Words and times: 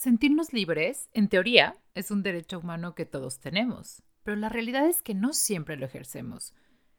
Sentirnos 0.00 0.54
libres, 0.54 1.10
en 1.12 1.28
teoría, 1.28 1.76
es 1.94 2.10
un 2.10 2.22
derecho 2.22 2.58
humano 2.58 2.94
que 2.94 3.04
todos 3.04 3.38
tenemos, 3.38 4.02
pero 4.22 4.34
la 4.34 4.48
realidad 4.48 4.86
es 4.86 5.02
que 5.02 5.12
no 5.12 5.34
siempre 5.34 5.76
lo 5.76 5.84
ejercemos. 5.84 6.54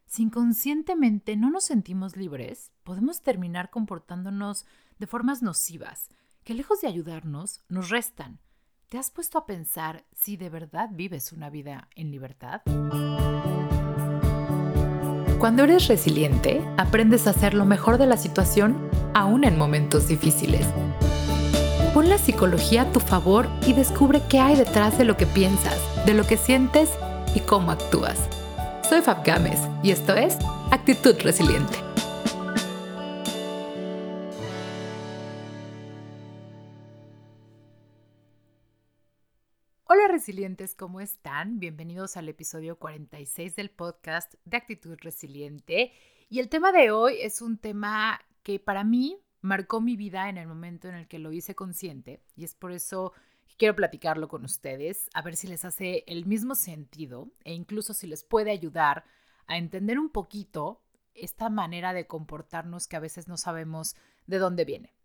Si 0.06 0.22
inconscientemente 0.22 1.36
no 1.36 1.50
nos 1.50 1.64
sentimos 1.64 2.16
libres, 2.16 2.72
podemos 2.84 3.24
terminar 3.24 3.72
comportándonos 3.72 4.68
de 5.00 5.08
formas 5.08 5.42
nocivas, 5.42 6.10
que 6.44 6.54
lejos 6.54 6.82
de 6.82 6.90
ayudarnos, 6.90 7.64
nos 7.70 7.90
restan. 7.90 8.38
¿Te 8.88 9.00
has 9.00 9.10
puesto 9.10 9.40
a 9.40 9.48
pensar 9.48 10.06
si 10.14 10.38
de 10.38 10.52
verdad 10.52 10.90
vives 10.92 11.32
una 11.32 11.50
vida 11.50 11.90
en 11.96 12.12
libertad? 12.12 12.62
Cuando 15.40 15.64
eres 15.64 15.88
resiliente, 15.88 16.64
aprendes 16.78 17.26
a 17.26 17.32
hacer 17.32 17.56
lo 17.56 17.66
mejor 17.66 17.98
de 17.98 18.06
la 18.06 18.18
situación, 18.18 18.92
aún 19.16 19.44
en 19.44 19.58
momentos 19.58 20.08
difíciles. 20.08 20.68
Pon 21.94 22.08
la 22.08 22.18
psicología 22.18 22.84
a 22.84 22.92
tu 22.94 23.02
favor 23.02 23.50
y 23.68 23.74
descubre 23.74 24.22
qué 24.30 24.40
hay 24.40 24.56
detrás 24.56 24.98
de 24.98 25.04
lo 25.04 25.18
que 25.18 25.26
piensas, 25.26 25.78
de 26.06 26.14
lo 26.14 26.26
que 26.26 26.38
sientes 26.38 26.90
y 27.36 27.42
cómo 27.42 27.70
actúas. 27.70 28.30
Soy 28.88 29.02
Fab 29.02 29.26
Gámez 29.26 29.60
y 29.84 29.92
esto 29.92 30.16
es 30.16 30.38
Actitud 30.72 31.20
Resiliente. 31.22 31.76
Hola 39.84 40.08
resilientes, 40.08 40.76
¿cómo 40.76 41.02
están? 41.02 41.60
Bienvenidos 41.60 42.16
al 42.16 42.30
episodio 42.30 42.80
46 42.80 43.58
del 43.58 43.70
podcast 43.70 44.36
de 44.46 44.56
Actitud 44.56 44.98
Resiliente. 45.02 45.92
Y 46.30 46.40
el 46.40 46.48
tema 46.48 46.72
de 46.72 46.92
hoy 46.92 47.18
es 47.20 47.42
un 47.42 47.58
tema 47.58 48.22
que 48.44 48.60
para 48.60 48.86
mí 48.86 49.18
marcó 49.42 49.82
mi 49.82 49.96
vida 49.96 50.30
en 50.30 50.38
el 50.38 50.48
momento 50.48 50.88
en 50.88 50.96
el 50.96 51.08
que 51.08 51.20
lo 51.20 51.32
hice 51.32 51.56
consciente 51.56 52.24
y 52.36 52.44
es 52.44 52.56
por 52.56 52.72
eso 52.72 53.14
quiero 53.58 53.76
platicarlo 53.76 54.28
con 54.28 54.44
ustedes, 54.44 55.10
a 55.14 55.22
ver 55.22 55.36
si 55.36 55.48
les 55.48 55.66
hace 55.66 56.04
el 56.08 56.26
mismo 56.26 56.56
sentido 56.56 57.30
e 57.44 57.54
incluso 57.54 57.94
si 57.94 58.08
les 58.08 58.24
puede 58.24 58.52
ayudar 58.52 59.04
a 59.48 59.58
entender 59.58 60.00
un 60.00 60.10
poquito 60.10 60.82
esta 61.14 61.50
manera 61.50 61.94
de 61.94 62.08
comportarnos 62.08 62.88
que 62.88 62.96
a 62.96 63.02
veces 63.02 63.28
no 63.28 63.38
sabemos 63.38 63.96
de 64.26 64.40
dónde 64.40 64.66
viene. 64.66 64.96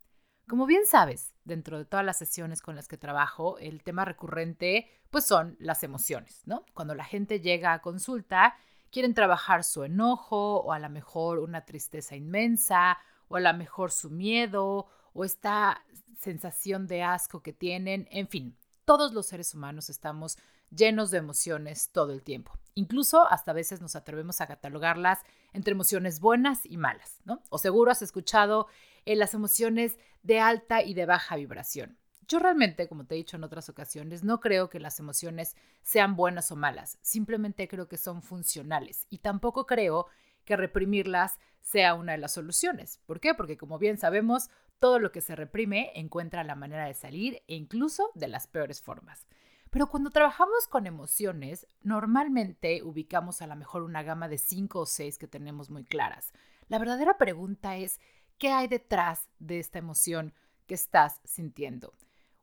Como 0.48 0.66
bien 0.66 0.86
sabes, 0.86 1.34
dentro 1.44 1.77
de 1.77 1.84
todas 1.84 2.06
las 2.06 2.19
sesiones 2.19 2.62
con 2.62 2.77
las 2.77 2.86
que 2.86 2.97
trabajo, 2.97 3.58
el 3.58 3.82
tema 3.82 4.05
recurrente 4.05 4.88
pues 5.10 5.25
son 5.25 5.56
las 5.58 5.82
emociones, 5.82 6.42
¿no? 6.47 6.64
Cuando 6.72 6.94
la 6.94 7.05
gente 7.05 7.41
llega 7.41 7.72
a 7.72 7.82
consulta, 7.82 8.55
quieren 8.91 9.14
trabajar 9.14 9.64
su 9.64 9.82
enojo 9.82 10.60
o 10.60 10.72
a 10.72 10.78
lo 10.78 10.88
mejor 10.88 11.41
una 11.41 11.64
tristeza 11.64 12.14
inmensa 12.14 12.98
o 13.28 13.36
a 13.36 13.41
lo 13.41 13.55
mejor 13.55 13.91
su 13.91 14.10
miedo 14.10 14.86
o 15.12 15.24
esta 15.24 15.82
sensación 16.19 16.86
de 16.86 17.02
asco 17.02 17.42
que 17.42 17.52
tienen, 17.52 18.08
en 18.10 18.28
fin, 18.28 18.56
todos 18.84 19.12
los 19.12 19.27
seres 19.27 19.55
humanos 19.55 19.91
estamos 19.91 20.38
llenos 20.70 21.10
de 21.10 21.19
emociones 21.19 21.91
todo 21.91 22.12
el 22.12 22.22
tiempo. 22.22 22.52
Incluso 22.74 23.27
hasta 23.27 23.50
a 23.50 23.54
veces 23.54 23.80
nos 23.80 23.97
atrevemos 23.97 24.41
a 24.41 24.47
catalogarlas 24.47 25.20
entre 25.52 25.72
emociones 25.72 26.20
buenas 26.20 26.66
y 26.66 26.77
malas, 26.77 27.20
¿no? 27.24 27.42
O 27.50 27.58
seguro 27.58 27.91
has 27.91 28.02
escuchado 28.02 28.66
en 29.04 29.19
las 29.19 29.34
emociones 29.34 29.98
de 30.22 30.41
alta 30.41 30.82
y 30.82 30.94
de 30.94 31.06
baja 31.06 31.36
vibración. 31.36 31.98
Yo 32.28 32.41
realmente, 32.41 32.88
como 32.88 33.06
te 33.06 33.14
he 33.14 33.19
dicho 33.19 33.36
en 33.36 33.44
otras 33.44 33.69
ocasiones, 33.69 34.24
no 34.24 34.41
creo 34.41 34.69
que 34.69 34.80
las 34.80 34.98
emociones 34.98 35.56
sean 35.82 36.16
buenas 36.16 36.50
o 36.50 36.56
malas, 36.56 36.98
simplemente 37.00 37.69
creo 37.69 37.86
que 37.86 37.97
son 37.97 38.20
funcionales 38.20 39.06
y 39.10 39.19
tampoco 39.19 39.64
creo 39.64 40.06
que 40.47 40.56
reprimirlas 40.56 41.39
sea 41.61 41.94
una 41.94 42.12
de 42.12 42.19
las 42.19 42.33
soluciones. 42.33 43.00
¿Por 43.05 43.20
qué? 43.20 43.34
Porque 43.34 43.58
como 43.58 43.78
bien 43.78 43.98
sabemos, 43.98 44.48
todo 44.78 44.98
lo 44.98 45.12
que 45.12 45.20
se 45.20 45.36
reprime 45.36 45.92
encuentra 45.94 46.44
la 46.44 46.55
manera 46.55 46.86
de 46.86 46.94
salir 46.94 47.42
e 47.48 47.56
incluso 47.56 48.11
de 48.14 48.28
las 48.28 48.47
peores 48.47 48.80
formas. 48.80 49.27
Pero 49.70 49.88
cuando 49.88 50.11
trabajamos 50.11 50.69
con 50.69 50.86
emociones, 50.86 51.66
normalmente 51.83 52.83
ubicamos 52.83 53.42
a 53.42 53.47
lo 53.47 53.56
mejor 53.56 53.83
una 53.83 54.03
gama 54.03 54.28
de 54.28 54.38
cinco 54.38 54.80
o 54.80 54.86
seis 54.86 55.19
que 55.19 55.27
tenemos 55.27 55.69
muy 55.69 55.84
claras. 55.84 56.32
La 56.69 56.78
verdadera 56.78 57.19
pregunta 57.19 57.76
es, 57.76 58.00
¿qué 58.38 58.50
hay 58.50 58.69
detrás 58.69 59.28
de 59.38 59.59
esta 59.59 59.78
emoción 59.78 60.32
que 60.66 60.75
estás 60.75 61.20
sintiendo? 61.25 61.93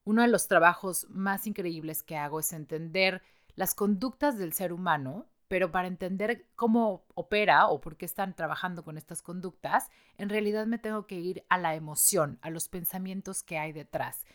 Uno 0.04 0.22
de 0.22 0.28
los 0.28 0.50
trabajos 0.50 1.08
más 1.10 1.48
increíbles 1.48 2.04
que 2.04 2.18
hago 2.18 2.42
es 2.42 2.52
entender 2.52 3.22
las 3.56 3.74
conductas 3.74 4.38
del 4.38 4.52
ser 4.52 4.74
humano 4.74 5.28
pero 5.54 5.70
para 5.70 5.88
entender 5.88 6.48
cómo 6.56 7.06
opera 7.14 7.68
o 7.68 7.80
por 7.80 7.96
qué 7.96 8.06
están 8.06 8.36
trabajando 8.36 8.84
con 8.84 8.98
estas 8.98 9.22
conductas, 9.22 9.92
en 10.18 10.30
realidad 10.30 10.66
me 10.66 10.80
tengo 10.80 11.06
que 11.06 11.20
ir 11.20 11.46
a 11.48 11.60
la 11.60 11.76
emoción, 11.76 12.40
a 12.42 12.50
los 12.50 12.70
pensamientos 12.70 13.44
que 13.44 13.60
hay 13.60 13.72
detrás. 13.72 14.26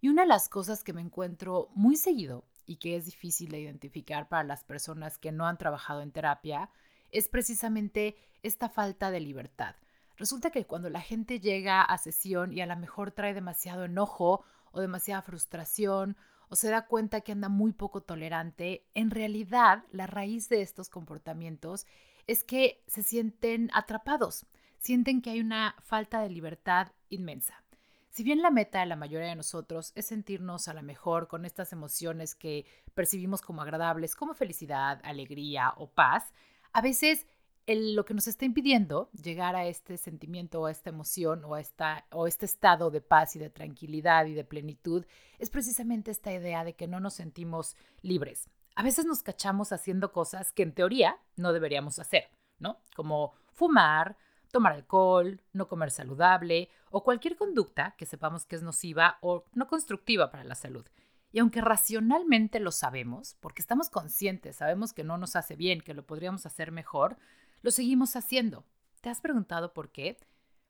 Y 0.00 0.08
una 0.08 0.22
de 0.22 0.28
las 0.28 0.48
cosas 0.48 0.82
que 0.82 0.94
me 0.94 1.02
encuentro 1.02 1.68
muy 1.74 1.96
seguido 1.96 2.46
y 2.64 2.76
que 2.76 2.96
es 2.96 3.04
difícil 3.04 3.50
de 3.50 3.60
identificar 3.60 4.30
para 4.30 4.44
las 4.44 4.64
personas 4.64 5.18
que 5.18 5.30
no 5.30 5.46
han 5.46 5.58
trabajado 5.58 6.00
en 6.00 6.10
terapia 6.10 6.70
es 7.10 7.28
precisamente 7.28 8.16
esta 8.42 8.70
falta 8.70 9.10
de 9.10 9.20
libertad. 9.20 9.76
Resulta 10.16 10.48
que 10.48 10.64
cuando 10.64 10.88
la 10.88 11.02
gente 11.02 11.38
llega 11.38 11.82
a 11.82 11.98
sesión 11.98 12.50
y 12.50 12.62
a 12.62 12.66
lo 12.66 12.76
mejor 12.78 13.10
trae 13.10 13.34
demasiado 13.34 13.84
enojo 13.84 14.42
o 14.70 14.80
demasiada 14.80 15.20
frustración 15.20 16.16
o 16.52 16.54
se 16.54 16.68
da 16.68 16.84
cuenta 16.86 17.22
que 17.22 17.32
anda 17.32 17.48
muy 17.48 17.72
poco 17.72 18.02
tolerante, 18.02 18.84
en 18.92 19.10
realidad 19.10 19.84
la 19.90 20.06
raíz 20.06 20.50
de 20.50 20.60
estos 20.60 20.90
comportamientos 20.90 21.86
es 22.26 22.44
que 22.44 22.84
se 22.86 23.02
sienten 23.02 23.70
atrapados, 23.72 24.44
sienten 24.76 25.22
que 25.22 25.30
hay 25.30 25.40
una 25.40 25.74
falta 25.80 26.20
de 26.20 26.28
libertad 26.28 26.92
inmensa. 27.08 27.64
Si 28.10 28.22
bien 28.22 28.42
la 28.42 28.50
meta 28.50 28.80
de 28.80 28.86
la 28.86 28.96
mayoría 28.96 29.28
de 29.28 29.34
nosotros 29.34 29.92
es 29.94 30.04
sentirnos 30.04 30.68
a 30.68 30.74
la 30.74 30.82
mejor 30.82 31.26
con 31.26 31.46
estas 31.46 31.72
emociones 31.72 32.34
que 32.34 32.66
percibimos 32.92 33.40
como 33.40 33.62
agradables, 33.62 34.14
como 34.14 34.34
felicidad, 34.34 35.00
alegría 35.04 35.72
o 35.78 35.88
paz, 35.88 36.34
a 36.74 36.82
veces 36.82 37.26
lo 37.66 38.04
que 38.04 38.14
nos 38.14 38.26
está 38.26 38.44
impidiendo 38.44 39.10
llegar 39.12 39.54
a 39.54 39.66
este 39.66 39.96
sentimiento 39.96 40.60
o 40.60 40.66
a 40.66 40.70
esta 40.70 40.90
emoción 40.90 41.44
o, 41.44 41.54
a 41.54 41.60
esta, 41.60 42.06
o 42.10 42.26
este 42.26 42.46
estado 42.46 42.90
de 42.90 43.00
paz 43.00 43.36
y 43.36 43.38
de 43.38 43.50
tranquilidad 43.50 44.26
y 44.26 44.34
de 44.34 44.44
plenitud 44.44 45.04
es 45.38 45.50
precisamente 45.50 46.10
esta 46.10 46.32
idea 46.32 46.64
de 46.64 46.74
que 46.74 46.88
no 46.88 47.00
nos 47.00 47.14
sentimos 47.14 47.76
libres. 48.00 48.50
A 48.74 48.82
veces 48.82 49.04
nos 49.06 49.22
cachamos 49.22 49.72
haciendo 49.72 50.12
cosas 50.12 50.52
que 50.52 50.62
en 50.62 50.72
teoría 50.72 51.18
no 51.36 51.52
deberíamos 51.52 51.98
hacer, 51.98 52.30
¿no? 52.58 52.80
Como 52.96 53.34
fumar, 53.52 54.16
tomar 54.50 54.72
alcohol, 54.72 55.40
no 55.52 55.68
comer 55.68 55.90
saludable 55.90 56.68
o 56.90 57.02
cualquier 57.04 57.36
conducta 57.36 57.94
que 57.96 58.06
sepamos 58.06 58.44
que 58.44 58.56
es 58.56 58.62
nociva 58.62 59.18
o 59.20 59.44
no 59.54 59.66
constructiva 59.66 60.30
para 60.30 60.44
la 60.44 60.54
salud. 60.54 60.86
Y 61.32 61.38
aunque 61.38 61.62
racionalmente 61.62 62.60
lo 62.60 62.70
sabemos, 62.70 63.36
porque 63.40 63.62
estamos 63.62 63.88
conscientes, 63.88 64.56
sabemos 64.56 64.92
que 64.92 65.02
no 65.02 65.16
nos 65.16 65.34
hace 65.34 65.56
bien, 65.56 65.80
que 65.80 65.94
lo 65.94 66.04
podríamos 66.04 66.44
hacer 66.44 66.72
mejor, 66.72 67.16
lo 67.62 67.70
seguimos 67.70 68.16
haciendo. 68.16 68.66
¿Te 69.00 69.08
has 69.08 69.20
preguntado 69.20 69.72
por 69.72 69.90
qué? 69.90 70.18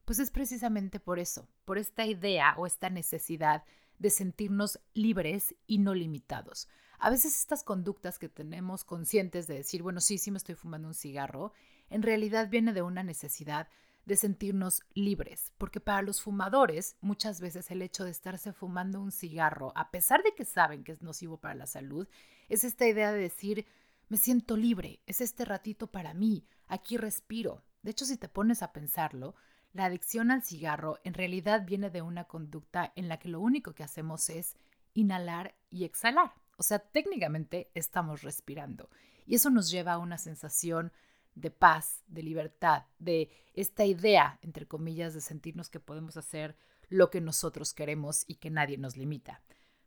Pues 0.04 0.18
es 0.18 0.30
precisamente 0.30 1.00
por 1.00 1.18
eso, 1.18 1.48
por 1.64 1.78
esta 1.78 2.06
idea 2.06 2.54
o 2.56 2.66
esta 2.66 2.90
necesidad 2.90 3.64
de 3.98 4.10
sentirnos 4.10 4.80
libres 4.94 5.54
y 5.66 5.78
no 5.78 5.94
limitados. 5.94 6.68
A 6.98 7.10
veces 7.10 7.38
estas 7.38 7.62
conductas 7.62 8.18
que 8.18 8.28
tenemos 8.28 8.84
conscientes 8.84 9.46
de 9.46 9.54
decir, 9.54 9.82
bueno, 9.82 10.00
sí, 10.00 10.18
sí 10.18 10.30
me 10.30 10.38
estoy 10.38 10.54
fumando 10.54 10.88
un 10.88 10.94
cigarro, 10.94 11.52
en 11.88 12.02
realidad 12.02 12.48
viene 12.48 12.72
de 12.72 12.82
una 12.82 13.02
necesidad 13.02 13.68
de 14.04 14.16
sentirnos 14.16 14.82
libres, 14.94 15.52
porque 15.58 15.80
para 15.80 16.02
los 16.02 16.22
fumadores 16.22 16.96
muchas 17.00 17.40
veces 17.40 17.70
el 17.70 17.82
hecho 17.82 18.04
de 18.04 18.10
estarse 18.10 18.52
fumando 18.52 19.00
un 19.00 19.12
cigarro, 19.12 19.72
a 19.76 19.90
pesar 19.90 20.22
de 20.22 20.34
que 20.34 20.44
saben 20.44 20.82
que 20.82 20.92
es 20.92 21.02
nocivo 21.02 21.38
para 21.38 21.54
la 21.54 21.66
salud, 21.66 22.08
es 22.48 22.64
esta 22.64 22.86
idea 22.86 23.12
de 23.12 23.20
decir, 23.20 23.66
me 24.12 24.18
siento 24.18 24.58
libre, 24.58 25.00
es 25.06 25.22
este 25.22 25.46
ratito 25.46 25.86
para 25.86 26.12
mí, 26.12 26.44
aquí 26.68 26.98
respiro. 26.98 27.64
De 27.82 27.92
hecho, 27.92 28.04
si 28.04 28.18
te 28.18 28.28
pones 28.28 28.62
a 28.62 28.70
pensarlo, 28.70 29.34
la 29.72 29.86
adicción 29.86 30.30
al 30.30 30.42
cigarro 30.42 30.98
en 31.02 31.14
realidad 31.14 31.64
viene 31.64 31.88
de 31.88 32.02
una 32.02 32.24
conducta 32.24 32.92
en 32.94 33.08
la 33.08 33.18
que 33.18 33.30
lo 33.30 33.40
único 33.40 33.72
que 33.72 33.84
hacemos 33.84 34.28
es 34.28 34.54
inhalar 34.92 35.54
y 35.70 35.84
exhalar. 35.84 36.34
O 36.58 36.62
sea, 36.62 36.78
técnicamente 36.78 37.70
estamos 37.72 38.20
respirando. 38.20 38.90
Y 39.24 39.36
eso 39.36 39.48
nos 39.48 39.70
lleva 39.70 39.94
a 39.94 39.98
una 39.98 40.18
sensación 40.18 40.92
de 41.34 41.50
paz, 41.50 42.02
de 42.06 42.22
libertad, 42.22 42.84
de 42.98 43.30
esta 43.54 43.86
idea, 43.86 44.38
entre 44.42 44.68
comillas, 44.68 45.14
de 45.14 45.22
sentirnos 45.22 45.70
que 45.70 45.80
podemos 45.80 46.18
hacer 46.18 46.54
lo 46.90 47.08
que 47.08 47.22
nosotros 47.22 47.72
queremos 47.72 48.24
y 48.26 48.34
que 48.34 48.50
nadie 48.50 48.76
nos 48.76 48.98
limita. 48.98 49.40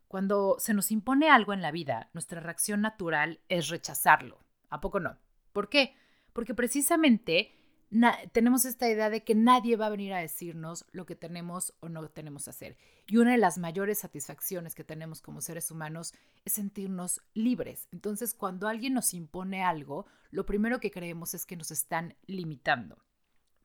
Cuando 0.08 0.56
se 0.60 0.74
nos 0.74 0.92
impone 0.92 1.30
algo 1.30 1.54
en 1.54 1.62
la 1.62 1.72
vida, 1.72 2.10
nuestra 2.14 2.40
reacción 2.40 2.82
natural 2.82 3.40
es 3.50 3.70
rechazarlo. 3.70 4.40
¿A 4.70 4.82
poco 4.82 5.00
no? 5.00 5.18
¿Por 5.54 5.70
qué? 5.70 5.96
Porque 6.34 6.54
precisamente 6.54 7.56
tenemos 8.34 8.66
esta 8.66 8.90
idea 8.90 9.10
de 9.10 9.24
que 9.24 9.36
nadie 9.36 9.78
va 9.78 9.86
a 9.86 9.92
venir 9.92 10.14
a 10.14 10.20
decirnos 10.20 10.86
lo 10.92 11.06
que 11.06 11.16
tenemos 11.16 11.74
o 11.80 11.88
no 11.88 12.08
tenemos 12.10 12.44
que 12.44 12.50
hacer. 12.50 12.78
Y 13.08 13.18
una 13.18 13.32
de 13.32 13.38
las 13.38 13.58
mayores 13.58 14.00
satisfacciones 14.00 14.76
que 14.76 14.84
tenemos 14.84 15.22
como 15.22 15.40
seres 15.40 15.72
humanos 15.72 16.14
es 16.44 16.54
sentirnos 16.54 17.22
libres. 17.34 17.88
Entonces, 17.92 18.34
cuando 18.34 18.68
alguien 18.68 18.94
nos 18.94 19.14
impone 19.14 19.64
algo, 19.64 20.08
lo 20.32 20.46
primero 20.46 20.80
que 20.80 20.92
creemos 20.92 21.34
es 21.34 21.46
que 21.46 21.56
nos 21.56 21.72
están 21.72 22.16
limitando. 22.26 22.98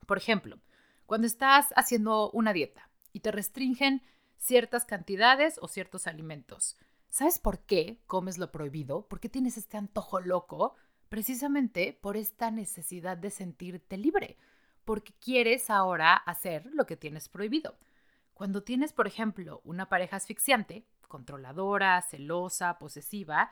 Por 0.05 0.17
ejemplo, 0.17 0.59
cuando 1.05 1.27
estás 1.27 1.67
haciendo 1.75 2.31
una 2.31 2.53
dieta 2.53 2.89
y 3.11 3.19
te 3.19 3.31
restringen 3.31 4.01
ciertas 4.41 4.85
cantidades 4.85 5.59
o 5.61 5.67
ciertos 5.67 6.07
alimentos. 6.07 6.75
¿Sabes 7.09 7.37
por 7.37 7.59
qué 7.59 8.01
comes 8.07 8.39
lo 8.39 8.51
prohibido? 8.51 9.07
¿Por 9.07 9.19
qué 9.19 9.29
tienes 9.29 9.55
este 9.55 9.77
antojo 9.77 10.19
loco? 10.19 10.75
Precisamente 11.09 11.97
por 12.01 12.17
esta 12.17 12.49
necesidad 12.49 13.17
de 13.17 13.29
sentirte 13.29 13.97
libre, 13.97 14.37
porque 14.83 15.13
quieres 15.19 15.69
ahora 15.69 16.15
hacer 16.15 16.65
lo 16.73 16.87
que 16.87 16.97
tienes 16.97 17.29
prohibido. 17.29 17.77
Cuando 18.33 18.63
tienes, 18.63 18.93
por 18.93 19.05
ejemplo, 19.05 19.61
una 19.63 19.89
pareja 19.89 20.15
asfixiante, 20.15 20.87
controladora, 21.07 22.01
celosa, 22.01 22.79
posesiva, 22.79 23.51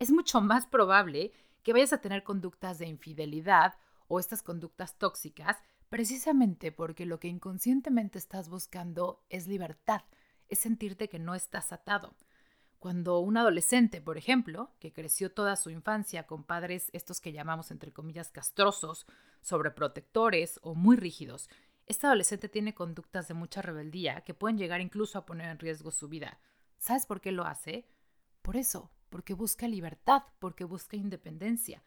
es 0.00 0.10
mucho 0.10 0.40
más 0.40 0.66
probable 0.66 1.32
que 1.62 1.72
vayas 1.72 1.92
a 1.92 2.00
tener 2.00 2.24
conductas 2.24 2.78
de 2.78 2.86
infidelidad 2.86 3.74
o 4.08 4.18
estas 4.18 4.42
conductas 4.42 4.98
tóxicas 4.98 5.58
precisamente 5.88 6.72
porque 6.72 7.06
lo 7.06 7.20
que 7.20 7.28
inconscientemente 7.28 8.18
estás 8.18 8.48
buscando 8.48 9.22
es 9.28 9.46
libertad, 9.46 10.02
sentirte 10.54 11.08
que 11.08 11.18
no 11.18 11.34
estás 11.34 11.72
atado. 11.72 12.14
Cuando 12.78 13.20
un 13.20 13.36
adolescente, 13.38 14.02
por 14.02 14.18
ejemplo, 14.18 14.70
que 14.78 14.92
creció 14.92 15.32
toda 15.32 15.56
su 15.56 15.70
infancia 15.70 16.26
con 16.26 16.44
padres 16.44 16.90
estos 16.92 17.20
que 17.20 17.32
llamamos 17.32 17.70
entre 17.70 17.92
comillas 17.92 18.30
castrosos, 18.30 19.06
sobreprotectores 19.40 20.60
o 20.62 20.74
muy 20.74 20.96
rígidos, 20.96 21.48
este 21.86 22.06
adolescente 22.06 22.48
tiene 22.48 22.74
conductas 22.74 23.28
de 23.28 23.34
mucha 23.34 23.62
rebeldía 23.62 24.22
que 24.22 24.34
pueden 24.34 24.58
llegar 24.58 24.80
incluso 24.80 25.18
a 25.18 25.26
poner 25.26 25.50
en 25.50 25.58
riesgo 25.58 25.90
su 25.90 26.08
vida. 26.08 26.38
¿Sabes 26.78 27.06
por 27.06 27.20
qué 27.20 27.32
lo 27.32 27.44
hace? 27.44 27.88
Por 28.42 28.56
eso, 28.56 28.90
porque 29.08 29.32
busca 29.32 29.68
libertad, 29.68 30.22
porque 30.38 30.64
busca 30.64 30.96
independencia. 30.96 31.82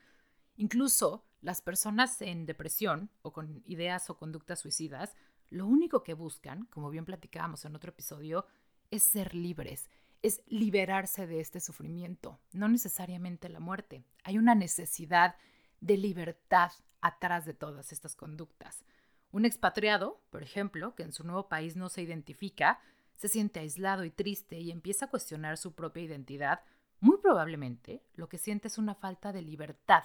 Incluso 0.55 1.25
las 1.41 1.61
personas 1.61 2.21
en 2.21 2.45
depresión 2.45 3.11
o 3.21 3.33
con 3.33 3.61
ideas 3.65 4.09
o 4.09 4.17
conductas 4.17 4.59
suicidas, 4.59 5.15
lo 5.49 5.65
único 5.67 6.03
que 6.03 6.13
buscan, 6.13 6.65
como 6.65 6.89
bien 6.89 7.05
platicábamos 7.05 7.65
en 7.65 7.75
otro 7.75 7.91
episodio, 7.91 8.45
es 8.91 9.03
ser 9.03 9.35
libres, 9.35 9.89
es 10.21 10.41
liberarse 10.47 11.27
de 11.27 11.39
este 11.39 11.59
sufrimiento, 11.59 12.39
no 12.51 12.67
necesariamente 12.67 13.49
la 13.49 13.59
muerte. 13.59 14.03
Hay 14.23 14.37
una 14.37 14.55
necesidad 14.55 15.35
de 15.79 15.97
libertad 15.97 16.71
atrás 17.01 17.45
de 17.45 17.53
todas 17.53 17.91
estas 17.91 18.15
conductas. 18.15 18.83
Un 19.31 19.45
expatriado, 19.45 20.21
por 20.29 20.41
ejemplo, 20.41 20.95
que 20.95 21.03
en 21.03 21.11
su 21.11 21.23
nuevo 21.23 21.47
país 21.47 21.75
no 21.75 21.89
se 21.89 22.01
identifica, 22.01 22.79
se 23.15 23.27
siente 23.27 23.59
aislado 23.59 24.03
y 24.03 24.11
triste 24.11 24.59
y 24.59 24.71
empieza 24.71 25.05
a 25.05 25.09
cuestionar 25.09 25.57
su 25.57 25.73
propia 25.73 26.03
identidad, 26.03 26.61
muy 26.99 27.17
probablemente 27.17 28.03
lo 28.15 28.29
que 28.29 28.37
siente 28.37 28.67
es 28.67 28.77
una 28.77 28.95
falta 28.95 29.31
de 29.31 29.41
libertad, 29.41 30.03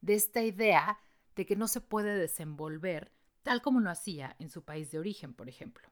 de 0.00 0.14
esta 0.14 0.42
idea 0.42 0.98
de 1.36 1.46
que 1.46 1.56
no 1.56 1.68
se 1.68 1.80
puede 1.80 2.16
desenvolver 2.16 3.12
tal 3.42 3.62
como 3.62 3.80
lo 3.80 3.90
hacía 3.90 4.36
en 4.38 4.50
su 4.50 4.64
país 4.64 4.90
de 4.90 4.98
origen, 4.98 5.34
por 5.34 5.48
ejemplo. 5.48 5.88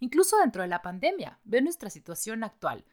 Incluso 0.00 0.38
dentro 0.38 0.62
de 0.62 0.68
la 0.68 0.82
pandemia, 0.82 1.40
ve 1.44 1.60
nuestra 1.60 1.90
situación 1.90 2.44
actual. 2.44 2.84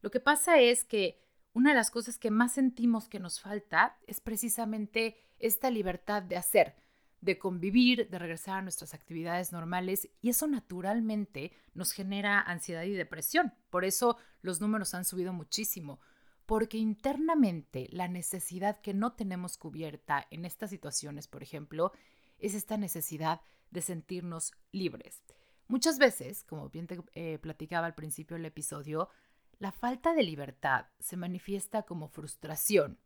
Lo 0.00 0.10
que 0.10 0.20
pasa 0.20 0.58
es 0.58 0.84
que 0.84 1.20
una 1.52 1.70
de 1.70 1.76
las 1.76 1.90
cosas 1.90 2.18
que 2.18 2.30
más 2.30 2.52
sentimos 2.52 3.08
que 3.08 3.20
nos 3.20 3.40
falta 3.40 3.98
es 4.06 4.20
precisamente 4.20 5.16
esta 5.38 5.70
libertad 5.70 6.22
de 6.22 6.36
hacer, 6.36 6.76
de 7.20 7.38
convivir, 7.38 8.08
de 8.08 8.18
regresar 8.18 8.58
a 8.58 8.62
nuestras 8.62 8.94
actividades 8.94 9.52
normales 9.52 10.08
y 10.20 10.30
eso 10.30 10.46
naturalmente 10.46 11.52
nos 11.74 11.92
genera 11.92 12.40
ansiedad 12.40 12.82
y 12.82 12.92
depresión. 12.92 13.54
Por 13.70 13.84
eso 13.84 14.18
los 14.40 14.60
números 14.60 14.94
han 14.94 15.04
subido 15.04 15.32
muchísimo, 15.32 16.00
porque 16.46 16.78
internamente 16.78 17.88
la 17.90 18.08
necesidad 18.08 18.80
que 18.80 18.94
no 18.94 19.12
tenemos 19.12 19.58
cubierta 19.58 20.26
en 20.30 20.44
estas 20.44 20.70
situaciones, 20.70 21.28
por 21.28 21.42
ejemplo, 21.42 21.92
es 22.38 22.54
esta 22.54 22.76
necesidad 22.76 23.40
de 23.70 23.82
sentirnos 23.82 24.52
libres. 24.72 25.22
Muchas 25.66 25.98
veces, 25.98 26.44
como 26.44 26.70
bien 26.70 26.86
te 26.86 26.98
eh, 27.14 27.38
platicaba 27.38 27.86
al 27.86 27.94
principio 27.94 28.36
del 28.36 28.46
episodio, 28.46 29.10
la 29.58 29.72
falta 29.72 30.14
de 30.14 30.22
libertad 30.22 30.86
se 30.98 31.16
manifiesta 31.16 31.82
como 31.82 32.08
frustración, 32.08 32.98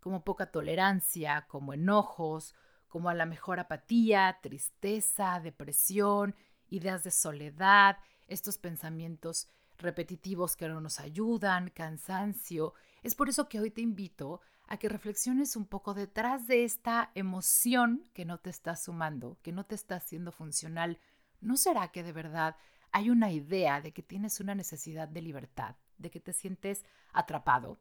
como 0.00 0.24
poca 0.24 0.50
tolerancia, 0.50 1.46
como 1.48 1.74
enojos, 1.74 2.54
como 2.88 3.10
a 3.10 3.14
la 3.14 3.26
mejor 3.26 3.60
apatía, 3.60 4.38
tristeza, 4.42 5.38
depresión, 5.40 6.34
ideas 6.68 7.04
de 7.04 7.10
soledad, 7.10 7.98
estos 8.26 8.58
pensamientos 8.58 9.48
repetitivos 9.76 10.56
que 10.56 10.68
no 10.68 10.80
nos 10.80 10.98
ayudan, 10.98 11.70
cansancio. 11.70 12.74
Es 13.02 13.14
por 13.14 13.28
eso 13.28 13.48
que 13.48 13.60
hoy 13.60 13.70
te 13.70 13.80
invito 13.80 14.40
a 14.68 14.76
que 14.76 14.88
reflexiones 14.88 15.56
un 15.56 15.64
poco 15.64 15.94
detrás 15.94 16.46
de 16.46 16.64
esta 16.64 17.10
emoción 17.14 18.04
que 18.12 18.26
no 18.26 18.38
te 18.38 18.50
está 18.50 18.76
sumando, 18.76 19.38
que 19.42 19.50
no 19.50 19.64
te 19.64 19.74
está 19.74 19.96
haciendo 19.96 20.30
funcional. 20.30 20.98
¿No 21.40 21.56
será 21.56 21.88
que 21.88 22.02
de 22.02 22.12
verdad 22.12 22.56
hay 22.92 23.08
una 23.08 23.32
idea 23.32 23.80
de 23.80 23.92
que 23.92 24.02
tienes 24.02 24.40
una 24.40 24.54
necesidad 24.54 25.08
de 25.08 25.22
libertad, 25.22 25.76
de 25.96 26.10
que 26.10 26.20
te 26.20 26.34
sientes 26.34 26.84
atrapado? 27.12 27.78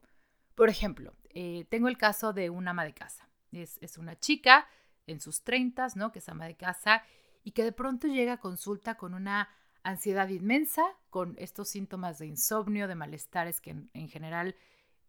Por 0.55 0.69
ejemplo, 0.69 1.13
eh, 1.29 1.65
tengo 1.69 1.89
el 1.89 1.97
caso 1.97 2.31
de 2.31 2.49
una 2.49 2.71
ama 2.71 2.85
de 2.85 2.93
casa. 2.93 3.27
Es, 3.51 3.97
una 3.97 4.17
chica 4.17 4.67
en 5.07 5.19
sus 5.19 5.43
treintas, 5.43 5.95
¿no? 5.95 6.11
Que 6.11 6.19
es 6.19 6.29
ama 6.29 6.47
de 6.47 6.55
casa 6.55 7.03
y 7.43 7.51
que 7.51 7.63
de 7.63 7.71
pronto 7.73 8.07
llega 8.07 8.33
a 8.33 8.39
consulta 8.39 8.95
con 8.95 9.13
una 9.13 9.49
ansiedad 9.83 10.29
inmensa, 10.29 10.83
con 11.09 11.35
estos 11.37 11.69
síntomas 11.69 12.17
de 12.19 12.27
insomnio, 12.27 12.87
de 12.87 12.95
malestares 12.95 13.61
que 13.61 13.71
en, 13.71 14.09
general 14.09 14.55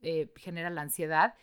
eh, 0.00 0.32
genera 0.36 0.70
la 0.70 0.82
ansiedad. 0.82 1.34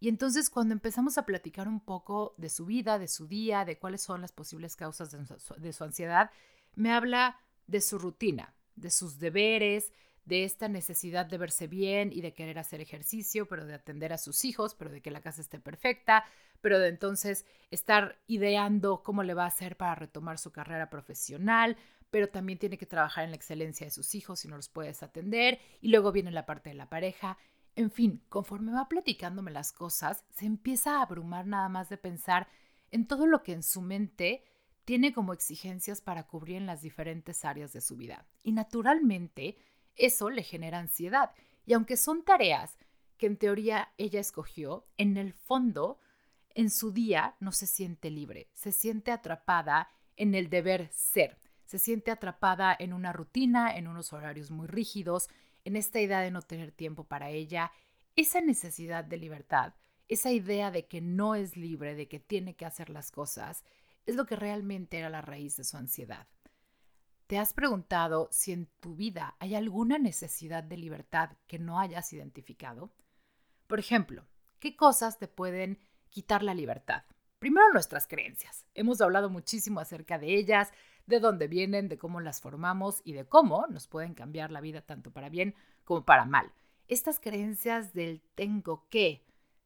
Y 0.00 0.08
entonces 0.08 0.48
cuando 0.48 0.72
empezamos 0.72 1.18
a 1.18 1.26
platicar 1.26 1.68
un 1.68 1.80
poco 1.80 2.34
de 2.38 2.48
su 2.48 2.64
vida, 2.64 2.98
de 2.98 3.06
su 3.06 3.28
día, 3.28 3.64
de 3.64 3.78
cuáles 3.78 4.02
son 4.02 4.22
las 4.22 4.32
posibles 4.32 4.74
causas 4.74 5.14
de 5.58 5.72
su 5.72 5.84
ansiedad, 5.84 6.30
me 6.74 6.90
habla 6.90 7.38
de 7.66 7.82
su 7.82 7.98
rutina, 7.98 8.54
de 8.76 8.90
sus 8.90 9.18
deberes, 9.18 9.92
de 10.24 10.44
esta 10.44 10.68
necesidad 10.68 11.26
de 11.26 11.38
verse 11.38 11.66
bien 11.66 12.12
y 12.12 12.20
de 12.20 12.34
querer 12.34 12.58
hacer 12.58 12.80
ejercicio, 12.80 13.46
pero 13.46 13.66
de 13.66 13.74
atender 13.74 14.12
a 14.12 14.18
sus 14.18 14.44
hijos, 14.44 14.74
pero 14.74 14.90
de 14.90 15.02
que 15.02 15.10
la 15.10 15.20
casa 15.20 15.40
esté 15.40 15.58
perfecta, 15.58 16.24
pero 16.60 16.78
de 16.78 16.88
entonces 16.88 17.44
estar 17.70 18.18
ideando 18.26 19.02
cómo 19.02 19.22
le 19.22 19.34
va 19.34 19.44
a 19.44 19.48
hacer 19.48 19.76
para 19.76 19.94
retomar 19.94 20.38
su 20.38 20.52
carrera 20.52 20.88
profesional, 20.88 21.76
pero 22.10 22.28
también 22.28 22.58
tiene 22.58 22.78
que 22.78 22.86
trabajar 22.86 23.24
en 23.24 23.30
la 23.30 23.36
excelencia 23.36 23.86
de 23.86 23.90
sus 23.90 24.14
hijos 24.14 24.40
si 24.40 24.48
no 24.48 24.56
los 24.56 24.68
puedes 24.68 25.02
atender, 25.02 25.58
y 25.80 25.88
luego 25.88 26.12
viene 26.12 26.30
la 26.30 26.46
parte 26.46 26.70
de 26.70 26.76
la 26.76 26.88
pareja. 26.88 27.38
En 27.76 27.90
fin, 27.90 28.22
conforme 28.28 28.72
va 28.72 28.88
platicándome 28.88 29.50
las 29.50 29.72
cosas, 29.72 30.24
se 30.30 30.46
empieza 30.46 30.98
a 30.98 31.02
abrumar 31.02 31.46
nada 31.46 31.68
más 31.68 31.88
de 31.88 31.96
pensar 31.96 32.48
en 32.90 33.06
todo 33.06 33.26
lo 33.26 33.42
que 33.42 33.52
en 33.52 33.62
su 33.62 33.80
mente 33.80 34.44
tiene 34.84 35.12
como 35.12 35.32
exigencias 35.32 36.00
para 36.00 36.26
cubrir 36.26 36.56
en 36.56 36.66
las 36.66 36.82
diferentes 36.82 37.44
áreas 37.44 37.72
de 37.72 37.80
su 37.80 37.96
vida. 37.96 38.26
Y 38.42 38.52
naturalmente, 38.52 39.56
eso 39.94 40.30
le 40.30 40.42
genera 40.42 40.78
ansiedad. 40.78 41.30
Y 41.64 41.74
aunque 41.74 41.96
son 41.96 42.24
tareas 42.24 42.76
que 43.16 43.26
en 43.26 43.36
teoría 43.36 43.92
ella 43.98 44.18
escogió, 44.18 44.86
en 44.96 45.16
el 45.16 45.32
fondo, 45.32 46.00
en 46.54 46.70
su 46.70 46.90
día 46.90 47.36
no 47.38 47.52
se 47.52 47.66
siente 47.66 48.10
libre, 48.10 48.48
se 48.54 48.72
siente 48.72 49.12
atrapada 49.12 49.88
en 50.16 50.34
el 50.34 50.50
deber 50.50 50.88
ser, 50.90 51.38
se 51.64 51.78
siente 51.78 52.10
atrapada 52.10 52.74
en 52.78 52.92
una 52.92 53.12
rutina, 53.12 53.76
en 53.76 53.86
unos 53.86 54.12
horarios 54.12 54.50
muy 54.50 54.66
rígidos, 54.66 55.28
en 55.64 55.76
esta 55.76 56.00
idea 56.00 56.20
de 56.20 56.30
no 56.30 56.42
tener 56.42 56.72
tiempo 56.72 57.04
para 57.04 57.30
ella, 57.30 57.72
esa 58.16 58.40
necesidad 58.40 59.04
de 59.04 59.16
libertad, 59.16 59.74
esa 60.08 60.30
idea 60.30 60.70
de 60.70 60.86
que 60.86 61.00
no 61.00 61.34
es 61.34 61.56
libre, 61.56 61.94
de 61.94 62.08
que 62.08 62.20
tiene 62.20 62.56
que 62.56 62.66
hacer 62.66 62.90
las 62.90 63.10
cosas, 63.10 63.64
es 64.06 64.16
lo 64.16 64.26
que 64.26 64.36
realmente 64.36 64.98
era 64.98 65.10
la 65.10 65.22
raíz 65.22 65.56
de 65.56 65.64
su 65.64 65.76
ansiedad. 65.76 66.26
¿Te 67.26 67.38
has 67.38 67.52
preguntado 67.52 68.28
si 68.32 68.50
en 68.50 68.66
tu 68.80 68.96
vida 68.96 69.36
hay 69.38 69.54
alguna 69.54 69.98
necesidad 69.98 70.64
de 70.64 70.76
libertad 70.76 71.30
que 71.46 71.60
no 71.60 71.78
hayas 71.78 72.12
identificado? 72.12 72.92
Por 73.68 73.78
ejemplo, 73.78 74.26
¿qué 74.58 74.74
cosas 74.74 75.16
te 75.18 75.28
pueden 75.28 75.78
quitar 76.08 76.42
la 76.42 76.54
libertad? 76.54 77.04
Primero 77.38 77.72
nuestras 77.72 78.08
creencias. 78.08 78.66
Hemos 78.74 79.00
hablado 79.00 79.30
muchísimo 79.30 79.78
acerca 79.78 80.18
de 80.18 80.34
ellas, 80.34 80.72
de 81.06 81.20
dónde 81.20 81.48
vienen, 81.48 81.88
de 81.88 81.98
cómo 81.98 82.20
las 82.20 82.40
formamos 82.40 83.00
y 83.04 83.12
de 83.12 83.24
cómo 83.24 83.66
nos 83.68 83.86
pueden 83.86 84.14
cambiar 84.14 84.50
la 84.50 84.60
vida 84.60 84.82
tanto 84.82 85.10
para 85.10 85.28
bien 85.28 85.54
como 85.84 86.04
para 86.04 86.24
mal. 86.24 86.52
Estas 86.88 87.20
creencias 87.20 87.92
del 87.92 88.20
tengo 88.34 88.88
que, 88.88 89.24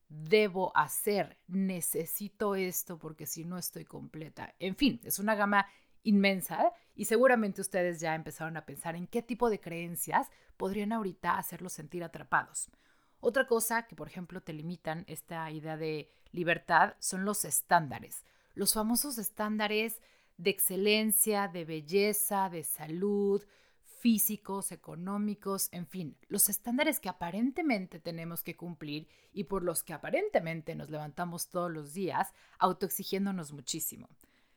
debo 0.08 0.76
hacer, 0.76 1.38
necesito 1.48 2.54
esto 2.54 2.98
porque 2.98 3.26
si 3.26 3.44
no 3.44 3.58
estoy 3.58 3.84
completa. 3.84 4.54
En 4.58 4.76
fin, 4.76 5.00
es 5.04 5.18
una 5.18 5.34
gama 5.34 5.66
inmensa 6.02 6.72
y 6.94 7.06
seguramente 7.06 7.60
ustedes 7.60 8.00
ya 8.00 8.14
empezaron 8.14 8.56
a 8.56 8.66
pensar 8.66 8.94
en 8.94 9.06
qué 9.06 9.22
tipo 9.22 9.50
de 9.50 9.60
creencias 9.60 10.30
podrían 10.56 10.92
ahorita 10.92 11.38
hacerlos 11.38 11.72
sentir 11.72 12.04
atrapados. 12.04 12.70
Otra 13.20 13.46
cosa 13.46 13.86
que, 13.86 13.96
por 13.96 14.06
ejemplo, 14.06 14.42
te 14.42 14.52
limitan 14.52 15.04
esta 15.08 15.50
idea 15.50 15.76
de 15.76 16.10
libertad 16.30 16.94
son 16.98 17.24
los 17.24 17.44
estándares. 17.44 18.22
Los 18.54 18.74
famosos 18.74 19.18
estándares 19.18 20.00
de 20.36 20.50
excelencia, 20.50 21.48
de 21.48 21.64
belleza, 21.64 22.48
de 22.48 22.64
salud, 22.64 23.42
físicos, 24.00 24.72
económicos, 24.72 25.68
en 25.72 25.86
fin, 25.86 26.18
los 26.28 26.48
estándares 26.48 27.00
que 27.00 27.08
aparentemente 27.08 28.00
tenemos 28.00 28.42
que 28.42 28.56
cumplir 28.56 29.08
y 29.32 29.44
por 29.44 29.62
los 29.62 29.82
que 29.82 29.94
aparentemente 29.94 30.74
nos 30.74 30.90
levantamos 30.90 31.48
todos 31.48 31.70
los 31.70 31.94
días 31.94 32.34
autoexigiéndonos 32.58 33.52
muchísimo. 33.52 34.08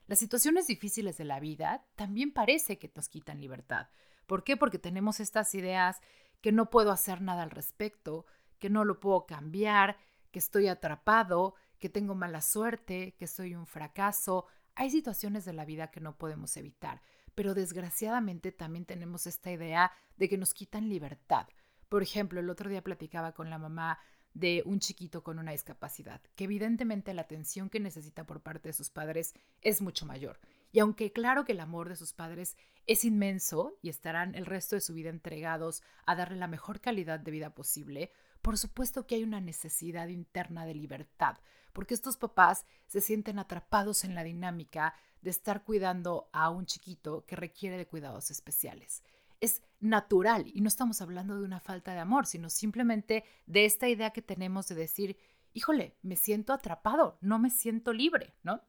Las 0.07 0.19
situaciones 0.19 0.67
difíciles 0.67 1.17
de 1.17 1.25
la 1.25 1.39
vida 1.39 1.85
también 1.95 2.33
parece 2.33 2.77
que 2.77 2.91
nos 2.93 3.07
quitan 3.09 3.39
libertad, 3.39 3.87
¿Por 4.27 4.43
qué? 4.43 4.57
Porque 4.57 4.77
tenemos 4.77 5.19
estas 5.19 5.55
ideas 5.55 6.01
que 6.41 6.51
no 6.51 6.69
puedo 6.69 6.91
hacer 6.91 7.21
nada 7.21 7.43
al 7.43 7.49
respecto, 7.49 8.25
que 8.59 8.69
no 8.69 8.83
lo 8.83 8.99
puedo 8.99 9.25
cambiar, 9.25 9.97
que 10.31 10.39
estoy 10.39 10.67
atrapado, 10.67 11.55
que 11.79 11.89
tengo 11.89 12.13
mala 12.13 12.41
suerte, 12.41 13.15
que 13.17 13.25
soy 13.25 13.55
un 13.55 13.65
fracaso. 13.65 14.45
Hay 14.79 14.91
situaciones 14.91 15.43
de 15.43 15.53
la 15.53 15.65
vida 15.65 15.89
que 15.89 15.99
no 15.99 16.15
podemos 16.19 16.55
evitar, 16.55 17.01
pero 17.33 17.55
desgraciadamente 17.55 18.51
también 18.51 18.85
tenemos 18.85 19.25
esta 19.25 19.51
idea 19.51 19.91
de 20.17 20.29
que 20.29 20.37
nos 20.37 20.53
quitan 20.53 20.87
libertad. 20.87 21.47
Por 21.89 22.03
ejemplo, 22.03 22.39
el 22.39 22.49
otro 22.51 22.69
día 22.69 22.83
platicaba 22.83 23.31
con 23.31 23.49
la 23.49 23.57
mamá 23.57 23.97
de 24.35 24.61
un 24.67 24.79
chiquito 24.79 25.23
con 25.23 25.39
una 25.39 25.51
discapacidad, 25.51 26.21
que 26.35 26.43
evidentemente 26.43 27.15
la 27.15 27.23
atención 27.23 27.71
que 27.71 27.79
necesita 27.79 28.25
por 28.25 28.41
parte 28.41 28.69
de 28.69 28.73
sus 28.73 28.91
padres 28.91 29.33
es 29.63 29.81
mucho 29.81 30.05
mayor. 30.05 30.39
Y 30.71 30.77
aunque 30.77 31.11
claro 31.11 31.43
que 31.43 31.53
el 31.53 31.59
amor 31.59 31.89
de 31.89 31.95
sus 31.95 32.13
padres 32.13 32.55
es 32.85 33.03
inmenso 33.03 33.79
y 33.81 33.89
estarán 33.89 34.35
el 34.35 34.45
resto 34.45 34.75
de 34.75 34.81
su 34.81 34.93
vida 34.93 35.09
entregados 35.09 35.81
a 36.05 36.15
darle 36.15 36.37
la 36.37 36.47
mejor 36.47 36.81
calidad 36.81 37.19
de 37.19 37.31
vida 37.31 37.55
posible, 37.55 38.11
por 38.41 38.57
supuesto 38.57 39.05
que 39.05 39.15
hay 39.15 39.23
una 39.23 39.41
necesidad 39.41 40.07
interna 40.07 40.65
de 40.65 40.75
libertad, 40.75 41.37
porque 41.73 41.93
estos 41.93 42.17
papás 42.17 42.65
se 42.87 43.01
sienten 43.01 43.39
atrapados 43.39 44.03
en 44.03 44.15
la 44.15 44.23
dinámica 44.23 44.95
de 45.21 45.29
estar 45.29 45.63
cuidando 45.63 46.29
a 46.31 46.49
un 46.49 46.65
chiquito 46.65 47.25
que 47.25 47.35
requiere 47.35 47.77
de 47.77 47.87
cuidados 47.87 48.31
especiales 48.31 49.03
es 49.41 49.61
natural 49.79 50.45
y 50.53 50.61
no 50.61 50.67
estamos 50.67 51.01
hablando 51.01 51.37
de 51.37 51.45
una 51.45 51.59
falta 51.59 51.93
de 51.93 51.99
amor, 51.99 52.25
sino 52.25 52.49
simplemente 52.49 53.23
de 53.45 53.65
esta 53.65 53.87
idea 53.87 54.11
que 54.11 54.21
tenemos 54.21 54.67
de 54.67 54.75
decir, 54.75 55.17
híjole, 55.53 55.95
me 56.01 56.15
siento 56.15 56.53
atrapado, 56.53 57.17
no 57.21 57.39
me 57.39 57.49
siento 57.49 57.93
libre, 57.93 58.33
¿no? 58.43 58.61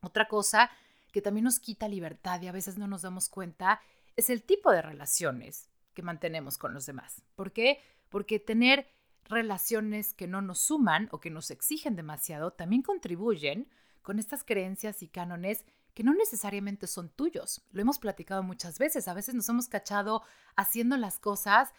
Otra 0.00 0.28
cosa 0.28 0.70
que 1.12 1.22
también 1.22 1.44
nos 1.44 1.60
quita 1.60 1.88
libertad 1.88 2.40
y 2.42 2.48
a 2.48 2.52
veces 2.52 2.78
no 2.78 2.86
nos 2.86 3.02
damos 3.02 3.28
cuenta 3.28 3.80
es 4.16 4.30
el 4.30 4.42
tipo 4.42 4.70
de 4.70 4.82
relaciones 4.82 5.70
que 5.94 6.02
mantenemos 6.02 6.58
con 6.58 6.74
los 6.74 6.86
demás. 6.86 7.22
¿Por 7.34 7.52
qué? 7.52 7.80
Porque 8.08 8.38
tener 8.38 8.86
relaciones 9.24 10.14
que 10.14 10.26
no 10.26 10.42
nos 10.42 10.60
suman 10.60 11.08
o 11.12 11.20
que 11.20 11.30
nos 11.30 11.50
exigen 11.50 11.96
demasiado 11.96 12.52
también 12.52 12.82
contribuyen 12.82 13.68
con 14.02 14.18
estas 14.18 14.44
creencias 14.44 15.02
y 15.02 15.08
cánones 15.08 15.64
que 15.94 16.04
no 16.04 16.14
necesariamente 16.14 16.86
son 16.86 17.10
tuyos. 17.10 17.62
Lo 17.70 17.82
hemos 17.82 17.98
platicado 17.98 18.42
muchas 18.42 18.78
veces. 18.78 19.08
A 19.08 19.14
veces 19.14 19.34
nos 19.34 19.48
hemos 19.48 19.68
cachado 19.68 20.22
haciendo 20.56 20.96
las 20.96 21.18
cosas 21.18 21.72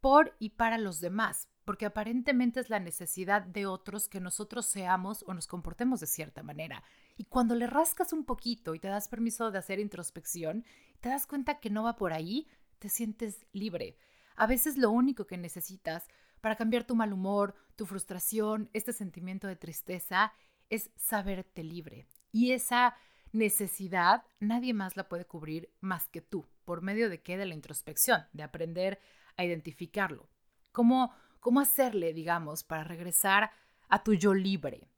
por 0.00 0.36
y 0.38 0.50
para 0.50 0.78
los 0.78 1.00
demás, 1.00 1.48
porque 1.64 1.86
aparentemente 1.86 2.60
es 2.60 2.70
la 2.70 2.78
necesidad 2.78 3.42
de 3.42 3.66
otros 3.66 4.08
que 4.08 4.20
nosotros 4.20 4.66
seamos 4.66 5.24
o 5.26 5.34
nos 5.34 5.48
comportemos 5.48 6.00
de 6.00 6.06
cierta 6.06 6.42
manera. 6.42 6.84
Y 7.16 7.24
cuando 7.24 7.56
le 7.56 7.66
rascas 7.66 8.12
un 8.12 8.24
poquito 8.24 8.74
y 8.74 8.78
te 8.78 8.88
das 8.88 9.08
permiso 9.08 9.50
de 9.50 9.58
hacer 9.58 9.80
introspección, 9.80 10.64
te 11.00 11.08
das 11.08 11.26
cuenta 11.26 11.58
que 11.58 11.70
no 11.70 11.82
va 11.82 11.96
por 11.96 12.12
ahí, 12.12 12.46
te 12.78 12.88
sientes 12.88 13.44
libre. 13.52 13.96
A 14.36 14.46
veces 14.46 14.78
lo 14.78 14.90
único 14.90 15.26
que 15.26 15.36
necesitas 15.36 16.06
para 16.40 16.56
cambiar 16.56 16.84
tu 16.84 16.94
mal 16.94 17.12
humor, 17.12 17.54
tu 17.76 17.86
frustración, 17.86 18.70
este 18.72 18.92
sentimiento 18.92 19.46
de 19.46 19.56
tristeza, 19.56 20.32
es 20.70 20.90
saberte 20.96 21.62
libre. 21.62 22.06
Y 22.32 22.52
esa 22.52 22.96
necesidad 23.32 24.24
nadie 24.40 24.74
más 24.74 24.96
la 24.96 25.08
puede 25.08 25.26
cubrir 25.26 25.72
más 25.80 26.08
que 26.08 26.20
tú. 26.20 26.46
¿Por 26.64 26.82
medio 26.82 27.08
de 27.08 27.22
qué? 27.22 27.36
De 27.36 27.46
la 27.46 27.54
introspección, 27.54 28.24
de 28.32 28.42
aprender 28.42 29.00
a 29.36 29.44
identificarlo. 29.44 30.28
¿Cómo, 30.72 31.12
cómo 31.40 31.60
hacerle, 31.60 32.12
digamos, 32.12 32.64
para 32.64 32.84
regresar 32.84 33.50
a 33.88 34.02
tu 34.02 34.14
yo 34.14 34.34
libre? 34.34 34.88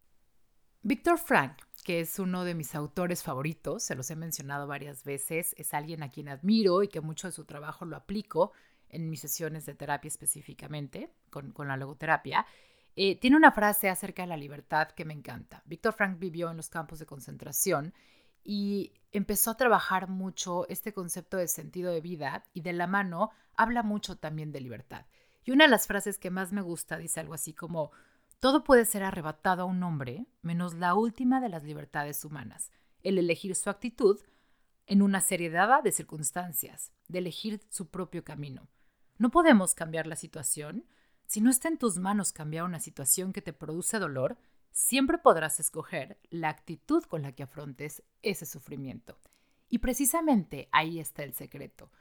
Víctor 0.83 1.19
Frank, 1.19 1.59
que 1.85 2.01
es 2.01 2.19
uno 2.19 2.45
de 2.45 2.55
mis 2.55 2.75
autores 2.75 3.23
favoritos, 3.23 3.83
se 3.83 3.95
los 3.95 4.11
he 4.11 4.17
mencionado 4.17 4.67
varias 4.67 5.05
veces, 5.05 5.55
es 5.59 5.75
alguien 5.75 6.03
a 6.03 6.11
quien 6.11 6.29
admiro 6.29 6.83
y 6.83 6.89
que 6.89 7.03
mucho 7.03 7.29
de 7.29 7.33
su 7.33 7.45
trabajo 7.45 7.85
lo 7.85 7.97
aplico 7.97 8.53
en 8.91 9.09
mis 9.09 9.21
sesiones 9.21 9.67
de 9.67 9.75
terapia 9.75 10.09
específicamente, 10.09 11.13
con, 11.31 11.53
la 11.67 11.77
logoterapia. 11.77 12.47
Eh, 12.97 13.19
tiene 13.19 13.37
una 13.37 13.53
frase 13.53 13.89
acerca 13.89 14.23
de 14.23 14.29
la 14.29 14.37
libertad 14.37 14.91
que 14.91 15.05
me 15.05 15.15
encanta. 15.15 15.63
Víctor 15.65 15.95
Frank 15.95 16.19
vivió 16.19 16.51
en 16.51 16.57
los 16.57 16.69
campos 16.69 16.99
de 16.99 17.07
concentración 17.07 17.95
y 18.43 18.93
empezó 19.13 19.51
a 19.51 19.57
trabajar 19.57 20.09
mucho 20.09 20.69
este 20.69 20.93
concepto 20.93 21.37
de 21.37 21.49
sentido 21.49 21.93
de 21.93 22.01
vida 22.01 22.45
y 22.53 22.63
de 22.63 22.73
la 22.73 22.87
mano 22.87 23.31
habla 23.57 23.83
mucho 23.83 24.17
también 24.17 24.53
de 24.53 24.61
libertad. 24.61 25.07
Y 25.45 25.53
una 25.53 25.65
de 25.65 25.71
las 25.71 25.87
frases 25.87 26.19
que 26.19 26.31
más 26.31 26.53
me 26.53 26.63
gusta 26.63 26.99
dice 26.99 27.21
algo 27.21 27.35
así 27.35 27.53
como, 27.53 27.93
todo 28.41 28.65
puede 28.65 28.85
ser 28.87 29.03
arrebatado 29.03 29.63
a 29.63 29.67
un 29.67 29.83
hombre 29.83 30.27
menos 30.43 30.75
la 30.75 30.95
última 30.95 31.41
de 31.41 31.49
las 31.49 31.63
libertades 31.65 32.25
humanas, 32.25 32.71
el 33.03 33.19
elegir 33.19 33.55
su 33.55 33.71
actitud 33.71 34.21
en 34.87 35.03
una 35.03 35.21
seriedad 35.21 35.83
de 35.83 35.93
circunstancias, 35.93 36.93
de 37.07 37.19
elegir 37.19 37.61
su 37.69 37.91
propio 37.91 38.25
camino. 38.25 38.69
No 39.21 39.31
podemos 39.31 39.75
cambiar 39.75 40.07
la 40.07 40.17
situación. 40.17 40.87
Si 41.27 41.43
no 41.43 41.51
está 41.51 41.69
en 41.69 41.77
tus 41.77 41.99
manos 41.99 42.33
cambiar 42.33 42.65
una 42.65 42.81
situación 42.81 43.35
que 43.35 43.43
te 43.43 43.53
produce 43.53 43.99
dolor, 43.99 44.39
siempre 44.73 45.19
podrás 45.19 45.61
escoger 45.61 46.19
la 46.31 46.49
actitud 46.49 47.05
con 47.05 47.21
la 47.21 47.33
que 47.33 47.43
afrontes 47.43 48.03
ese 48.23 48.47
sufrimiento. 48.47 49.19
Y 49.69 49.81
precisamente 49.81 50.71
ahí 50.73 50.99
está 50.99 51.23
el 51.23 51.35
secreto. 51.35 51.93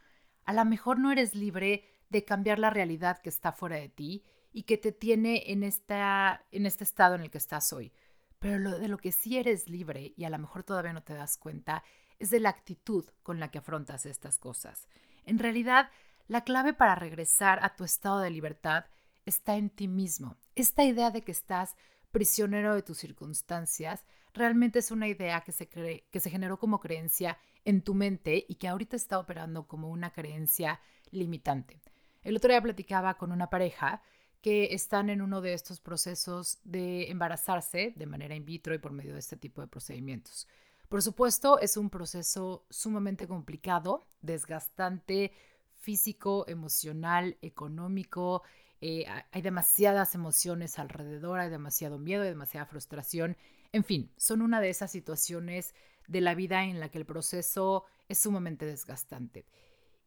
A 0.45 0.53
lo 0.53 0.63
mejor 0.63 0.97
no 0.97 1.11
eres 1.11 1.35
libre 1.35 1.83
de 2.07 2.23
cambiar 2.23 2.57
la 2.57 2.69
realidad 2.69 3.19
que 3.21 3.27
está 3.27 3.51
fuera 3.51 3.75
de 3.75 3.89
ti 3.89 4.23
y 4.53 4.63
que 4.63 4.77
te 4.77 4.93
tiene 4.93 5.51
en, 5.51 5.63
esta, 5.63 6.45
en 6.51 6.65
este 6.65 6.85
estado 6.85 7.15
en 7.15 7.21
el 7.23 7.31
que 7.31 7.37
estás 7.37 7.73
hoy. 7.73 7.91
Pero 8.39 8.59
lo, 8.59 8.79
de 8.79 8.87
lo 8.87 8.97
que 8.97 9.11
sí 9.11 9.37
eres 9.37 9.67
libre, 9.67 10.13
y 10.15 10.23
a 10.23 10.29
lo 10.29 10.39
mejor 10.39 10.63
todavía 10.63 10.93
no 10.93 11.03
te 11.03 11.15
das 11.15 11.35
cuenta, 11.35 11.83
es 12.17 12.29
de 12.29 12.39
la 12.39 12.47
actitud 12.47 13.09
con 13.23 13.41
la 13.41 13.51
que 13.51 13.57
afrontas 13.57 14.05
estas 14.05 14.39
cosas. 14.39 14.87
En 15.25 15.37
realidad, 15.37 15.91
la 16.29 16.43
clave 16.43 16.73
para 16.73 16.95
regresar 16.95 17.59
a 17.63 17.75
tu 17.75 17.83
estado 17.83 18.19
de 18.19 18.29
libertad 18.29 18.85
está 19.25 19.57
en 19.57 19.69
ti 19.69 19.87
mismo. 19.87 20.37
Esta 20.55 20.85
idea 20.85 21.09
de 21.09 21.23
que 21.23 21.31
estás 21.31 21.75
prisionero 22.11 22.75
de 22.75 22.83
tus 22.83 22.99
circunstancias, 22.99 24.05
realmente 24.33 24.79
es 24.79 24.91
una 24.91 25.07
idea 25.07 25.41
que 25.41 25.51
se, 25.51 25.67
que 25.67 26.19
se 26.19 26.29
generó 26.29 26.59
como 26.59 26.79
creencia 26.79 27.37
en 27.65 27.81
tu 27.81 27.95
mente 27.95 28.45
y 28.47 28.55
que 28.55 28.67
ahorita 28.67 28.95
está 28.95 29.17
operando 29.17 29.67
como 29.67 29.89
una 29.89 30.13
creencia 30.13 30.79
limitante. 31.09 31.81
El 32.21 32.37
otro 32.37 32.51
día 32.51 32.61
platicaba 32.61 33.15
con 33.15 33.31
una 33.31 33.49
pareja 33.49 34.03
que 34.41 34.73
están 34.75 35.09
en 35.09 35.23
uno 35.23 35.41
de 35.41 35.53
estos 35.53 35.81
procesos 35.81 36.59
de 36.63 37.09
embarazarse 37.09 37.93
de 37.95 38.05
manera 38.05 38.35
in 38.35 38.45
vitro 38.45 38.75
y 38.75 38.77
por 38.77 38.91
medio 38.91 39.13
de 39.13 39.19
este 39.19 39.35
tipo 39.35 39.61
de 39.61 39.67
procedimientos. 39.67 40.47
Por 40.89 41.01
supuesto, 41.01 41.59
es 41.59 41.75
un 41.75 41.89
proceso 41.89 42.65
sumamente 42.69 43.27
complicado, 43.27 44.07
desgastante, 44.21 45.33
físico, 45.79 46.45
emocional, 46.47 47.37
económico, 47.41 48.43
eh, 48.81 49.05
hay 49.31 49.41
demasiadas 49.41 50.15
emociones 50.15 50.79
alrededor, 50.79 51.39
hay 51.39 51.49
demasiado 51.49 51.99
miedo, 51.99 52.23
hay 52.23 52.29
demasiada 52.29 52.65
frustración. 52.65 53.37
En 53.71 53.83
fin, 53.83 54.11
son 54.17 54.41
una 54.41 54.61
de 54.61 54.69
esas 54.69 54.91
situaciones 54.91 55.73
de 56.07 56.21
la 56.21 56.35
vida 56.35 56.63
en 56.63 56.79
la 56.79 56.89
que 56.89 56.97
el 56.97 57.05
proceso 57.05 57.85
es 58.07 58.19
sumamente 58.19 58.65
desgastante. 58.65 59.45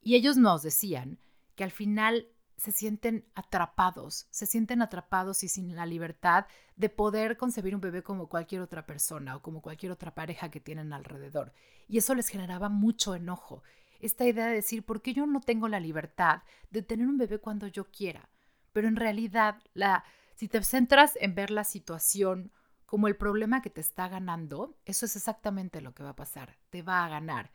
Y 0.01 0.15
ellos 0.17 0.37
nos 0.37 0.63
decían 0.63 1.19
que 1.55 1.65
al 1.65 1.71
final 1.71 2.29
se 2.57 2.73
sienten 2.73 3.25
atrapados, 3.35 4.27
se 4.31 4.47
sienten 4.47 4.83
atrapados 4.83 5.43
y 5.43 5.49
sin 5.49 5.75
la 5.75 5.87
libertad 5.87 6.47
de 6.77 6.89
poder 6.89 7.37
concebir 7.37 7.75
un 7.75 7.81
bebé 7.81 8.03
como 8.03 8.29
cualquier 8.29 8.63
otra 8.63 8.87
persona 8.87 9.37
o 9.37 9.43
como 9.43 9.63
cualquier 9.63 9.93
otra 9.93 10.15
pareja 10.15 10.51
que 10.51 10.61
tienen 10.61 10.93
alrededor. 10.93 11.53
Y 11.89 11.99
eso 11.99 12.15
les 12.15 12.29
generaba 12.29 12.69
mucho 12.69 13.15
enojo. 13.15 13.63
Esta 14.03 14.27
idea 14.27 14.47
de 14.47 14.55
decir, 14.57 14.85
¿por 14.85 15.01
qué 15.01 15.15
yo 15.15 15.27
no 15.27 15.41
tengo 15.41 15.67
la 15.69 15.81
libertad 15.81 16.43
de 16.71 16.83
tener 16.83 17.07
un 17.07 17.17
bebé 17.17 17.39
cuando 17.39 17.67
yo 17.67 17.91
quiera? 17.91 18.29
pero 18.73 18.89
en 18.89 18.97
realidad 18.97 19.63
la, 19.75 20.05
si 20.35 20.49
te 20.49 20.63
centras 20.63 21.17
en 21.21 21.35
ver 21.35 21.51
la 21.51 21.65
situación 21.65 22.53
como 22.87 23.09
el 23.09 23.17
problema 23.17 23.63
que 23.63 23.71
te 23.71 23.81
está 23.81 24.09
ganando, 24.09 24.77
eso 24.85 25.07
es 25.07 25.17
exactamente 25.17 25.81
lo 25.81 25.95
que 25.95 26.03
va 26.03 26.11
a 26.11 26.17
pasar, 26.17 26.59
te 26.71 26.83
va 26.83 27.05
a 27.05 27.09
ganar. 27.09 27.51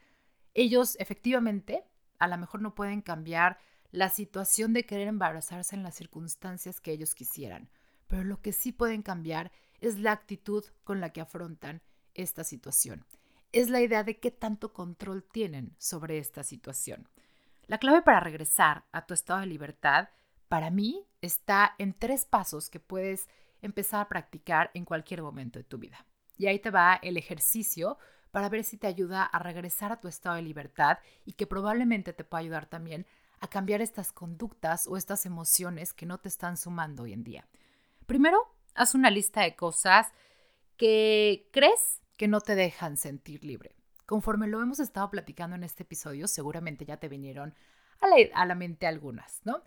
Ellos 0.53 0.95
efectivamente 0.99 1.83
a 2.17 2.27
lo 2.27 2.37
mejor 2.37 2.61
no 2.61 2.73
pueden 2.73 3.01
cambiar 3.01 3.59
la 3.91 4.09
situación 4.09 4.73
de 4.73 4.85
querer 4.85 5.07
embarazarse 5.07 5.75
en 5.75 5.83
las 5.83 5.95
circunstancias 5.95 6.81
que 6.81 6.91
ellos 6.91 7.13
quisieran, 7.13 7.69
pero 8.07 8.23
lo 8.23 8.41
que 8.41 8.51
sí 8.51 8.71
pueden 8.71 9.03
cambiar 9.03 9.51
es 9.79 9.99
la 9.99 10.11
actitud 10.11 10.65
con 10.83 10.99
la 10.99 11.11
que 11.11 11.21
afrontan 11.21 11.81
esta 12.15 12.43
situación. 12.43 13.05
Es 13.51 13.69
la 13.69 13.81
idea 13.81 14.03
de 14.03 14.19
qué 14.19 14.31
tanto 14.31 14.73
control 14.73 15.23
tienen 15.23 15.75
sobre 15.77 16.17
esta 16.17 16.43
situación. 16.43 17.07
La 17.65 17.77
clave 17.77 18.01
para 18.01 18.19
regresar 18.19 18.85
a 18.91 19.05
tu 19.05 19.13
estado 19.13 19.41
de 19.41 19.47
libertad 19.47 20.09
para 20.47 20.69
mí 20.69 21.05
está 21.21 21.75
en 21.77 21.93
tres 21.93 22.25
pasos 22.25 22.69
que 22.69 22.79
puedes 22.79 23.27
empezar 23.61 24.01
a 24.01 24.07
practicar 24.07 24.71
en 24.73 24.85
cualquier 24.85 25.21
momento 25.21 25.59
de 25.59 25.65
tu 25.65 25.77
vida. 25.77 26.05
Y 26.37 26.47
ahí 26.47 26.59
te 26.59 26.71
va 26.71 26.99
el 27.01 27.17
ejercicio 27.17 27.97
para 28.31 28.49
ver 28.49 28.63
si 28.63 28.77
te 28.77 28.87
ayuda 28.87 29.23
a 29.23 29.39
regresar 29.39 29.91
a 29.91 29.99
tu 29.99 30.07
estado 30.07 30.35
de 30.35 30.43
libertad 30.43 30.99
y 31.25 31.33
que 31.33 31.47
probablemente 31.47 32.13
te 32.13 32.23
pueda 32.23 32.41
ayudar 32.41 32.67
también 32.67 33.05
a 33.39 33.47
cambiar 33.47 33.81
estas 33.81 34.11
conductas 34.11 34.87
o 34.87 34.97
estas 34.97 35.25
emociones 35.25 35.93
que 35.93 36.05
no 36.05 36.19
te 36.19 36.29
están 36.29 36.57
sumando 36.57 37.03
hoy 37.03 37.13
en 37.13 37.23
día. 37.23 37.47
Primero, 38.05 38.55
haz 38.75 38.95
una 38.95 39.09
lista 39.09 39.41
de 39.41 39.55
cosas 39.55 40.07
que 40.77 41.49
crees 41.51 42.01
que 42.17 42.27
no 42.27 42.41
te 42.41 42.55
dejan 42.55 42.97
sentir 42.97 43.43
libre. 43.45 43.75
Conforme 44.05 44.47
lo 44.47 44.61
hemos 44.61 44.79
estado 44.79 45.09
platicando 45.09 45.55
en 45.55 45.63
este 45.63 45.83
episodio, 45.83 46.27
seguramente 46.27 46.85
ya 46.85 46.97
te 46.97 47.09
vinieron 47.09 47.53
a 47.99 48.45
la, 48.45 48.55
mente 48.55 48.87
algunas, 48.87 49.41
¿no? 49.43 49.63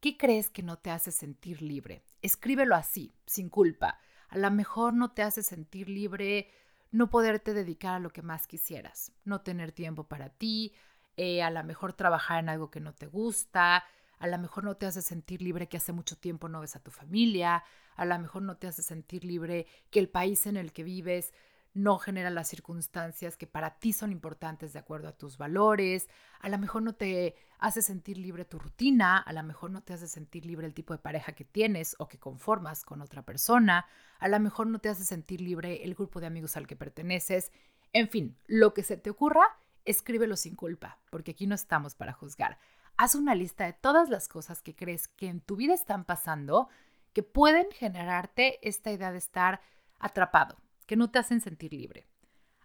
¿Qué 0.00 0.16
crees 0.16 0.50
que 0.50 0.62
no 0.62 0.78
te 0.78 0.90
hace 0.90 1.10
sentir 1.10 1.62
libre? 1.62 2.04
Escríbelo 2.22 2.74
así, 2.74 3.14
sin 3.26 3.48
culpa. 3.48 3.98
A 4.28 4.38
lo 4.38 4.50
mejor 4.50 4.94
no 4.94 5.12
te 5.12 5.22
hace 5.22 5.42
sentir 5.42 5.88
libre 5.88 6.48
no 6.90 7.10
poderte 7.10 7.52
dedicar 7.52 7.96
a 7.96 7.98
lo 7.98 8.10
que 8.10 8.22
más 8.22 8.46
quisieras, 8.46 9.12
no 9.24 9.42
tener 9.42 9.72
tiempo 9.72 10.04
para 10.04 10.30
ti, 10.30 10.72
eh, 11.16 11.42
a 11.42 11.50
lo 11.50 11.62
mejor 11.64 11.92
trabajar 11.92 12.38
en 12.38 12.48
algo 12.48 12.70
que 12.70 12.80
no 12.80 12.94
te 12.94 13.06
gusta, 13.06 13.84
a 14.18 14.26
lo 14.26 14.38
mejor 14.38 14.64
no 14.64 14.76
te 14.76 14.86
hace 14.86 15.02
sentir 15.02 15.42
libre 15.42 15.68
que 15.68 15.76
hace 15.76 15.92
mucho 15.92 16.16
tiempo 16.16 16.48
no 16.48 16.60
ves 16.60 16.76
a 16.76 16.82
tu 16.82 16.90
familia, 16.90 17.62
a 17.96 18.04
lo 18.04 18.18
mejor 18.18 18.42
no 18.42 18.56
te 18.56 18.66
hace 18.66 18.82
sentir 18.82 19.24
libre 19.24 19.66
que 19.90 19.98
el 19.98 20.08
país 20.08 20.46
en 20.46 20.56
el 20.56 20.72
que 20.72 20.84
vives 20.84 21.32
no 21.74 21.98
genera 21.98 22.30
las 22.30 22.48
circunstancias 22.48 23.36
que 23.36 23.46
para 23.46 23.78
ti 23.78 23.92
son 23.92 24.12
importantes 24.12 24.72
de 24.72 24.78
acuerdo 24.78 25.08
a 25.08 25.16
tus 25.16 25.38
valores, 25.38 26.08
a 26.40 26.48
lo 26.48 26.58
mejor 26.58 26.82
no 26.82 26.94
te 26.94 27.36
hace 27.58 27.82
sentir 27.82 28.18
libre 28.18 28.44
tu 28.44 28.58
rutina, 28.58 29.18
a 29.18 29.32
lo 29.32 29.42
mejor 29.42 29.70
no 29.70 29.82
te 29.82 29.92
hace 29.92 30.08
sentir 30.08 30.46
libre 30.46 30.66
el 30.66 30.74
tipo 30.74 30.92
de 30.92 30.98
pareja 30.98 31.32
que 31.32 31.44
tienes 31.44 31.94
o 31.98 32.08
que 32.08 32.18
conformas 32.18 32.84
con 32.84 33.00
otra 33.00 33.22
persona, 33.22 33.86
a 34.18 34.28
lo 34.28 34.40
mejor 34.40 34.66
no 34.66 34.78
te 34.78 34.88
hace 34.88 35.04
sentir 35.04 35.40
libre 35.40 35.84
el 35.84 35.94
grupo 35.94 36.20
de 36.20 36.26
amigos 36.26 36.56
al 36.56 36.66
que 36.66 36.76
perteneces, 36.76 37.52
en 37.92 38.08
fin, 38.08 38.36
lo 38.46 38.74
que 38.74 38.82
se 38.82 38.96
te 38.96 39.10
ocurra, 39.10 39.44
escríbelo 39.84 40.36
sin 40.36 40.54
culpa, 40.54 40.98
porque 41.10 41.30
aquí 41.30 41.46
no 41.46 41.54
estamos 41.54 41.94
para 41.94 42.12
juzgar. 42.12 42.58
Haz 42.96 43.14
una 43.14 43.34
lista 43.34 43.64
de 43.64 43.72
todas 43.72 44.08
las 44.08 44.28
cosas 44.28 44.60
que 44.60 44.74
crees 44.74 45.08
que 45.08 45.28
en 45.28 45.40
tu 45.40 45.56
vida 45.56 45.74
están 45.74 46.04
pasando 46.04 46.68
que 47.12 47.22
pueden 47.22 47.70
generarte 47.70 48.58
esta 48.66 48.92
idea 48.92 49.12
de 49.12 49.18
estar 49.18 49.60
atrapado, 49.98 50.56
que 50.88 50.96
no 50.96 51.10
te 51.10 51.18
hacen 51.18 51.42
sentir 51.42 51.74
libre. 51.74 52.08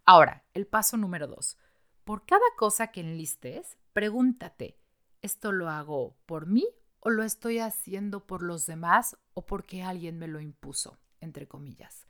Ahora, 0.05 0.45
el 0.53 0.65
paso 0.65 0.95
número 0.95 1.27
dos. 1.27 1.57
Por 2.05 2.25
cada 2.25 2.45
cosa 2.57 2.87
que 2.87 3.01
enlistes, 3.01 3.77
pregúntate, 3.91 4.79
¿esto 5.21 5.51
lo 5.51 5.69
hago 5.69 6.17
por 6.25 6.47
mí 6.47 6.65
o 7.01 7.09
lo 7.09 7.23
estoy 7.23 7.59
haciendo 7.59 8.25
por 8.25 8.41
los 8.41 8.65
demás 8.65 9.17
o 9.33 9.45
porque 9.45 9.83
alguien 9.83 10.17
me 10.17 10.29
lo 10.29 10.39
impuso? 10.39 10.97
Entre 11.19 11.49
comillas. 11.49 12.07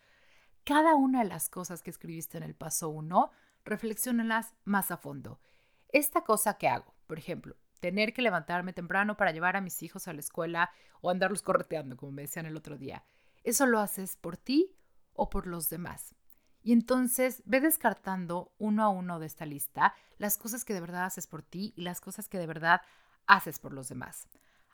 Cada 0.64 0.96
una 0.96 1.24
de 1.24 1.30
las 1.30 1.50
cosas 1.50 1.82
que 1.82 1.90
escribiste 1.90 2.38
en 2.38 2.44
el 2.44 2.56
paso 2.56 2.90
uno, 2.90 3.32
reflexionalas 3.66 4.54
más 4.66 4.92
a 4.92 4.98
fondo. 4.98 5.42
Esta 5.90 6.24
cosa 6.24 6.60
que 6.60 6.68
hago, 6.68 6.94
por 7.08 7.18
ejemplo, 7.18 7.58
tener 7.80 8.14
que 8.14 8.22
levantarme 8.22 8.72
temprano 8.72 9.18
para 9.18 9.32
llevar 9.32 9.58
a 9.58 9.62
mis 9.62 9.82
hijos 9.82 10.08
a 10.08 10.14
la 10.14 10.20
escuela 10.20 10.72
o 11.02 11.10
andarlos 11.10 11.42
correteando, 11.42 11.98
como 11.98 12.12
me 12.12 12.22
decían 12.22 12.46
el 12.46 12.56
otro 12.56 12.78
día, 12.78 13.04
¿eso 13.44 13.66
lo 13.66 13.80
haces 13.80 14.16
por 14.16 14.38
ti 14.38 14.76
o 15.14 15.30
por 15.30 15.48
los 15.48 15.70
demás. 15.70 16.16
Y 16.62 16.72
entonces 16.72 17.44
ve 17.46 17.60
descartando 17.60 18.54
uno 18.58 18.84
a 18.84 18.90
uno 18.90 19.20
de 19.20 19.26
esta 19.26 19.46
lista 19.46 19.94
las 20.18 20.38
cosas 20.38 20.64
que 20.64 20.74
de 20.74 20.82
verdad 20.82 21.06
haces 21.06 21.28
por 21.28 21.44
ti 21.44 21.74
y 21.76 21.82
las 21.82 22.00
cosas 22.00 22.30
que 22.30 22.40
de 22.40 22.48
verdad 22.48 22.82
haces 23.28 23.60
por 23.60 23.74
los 23.74 23.90
demás. 23.90 24.28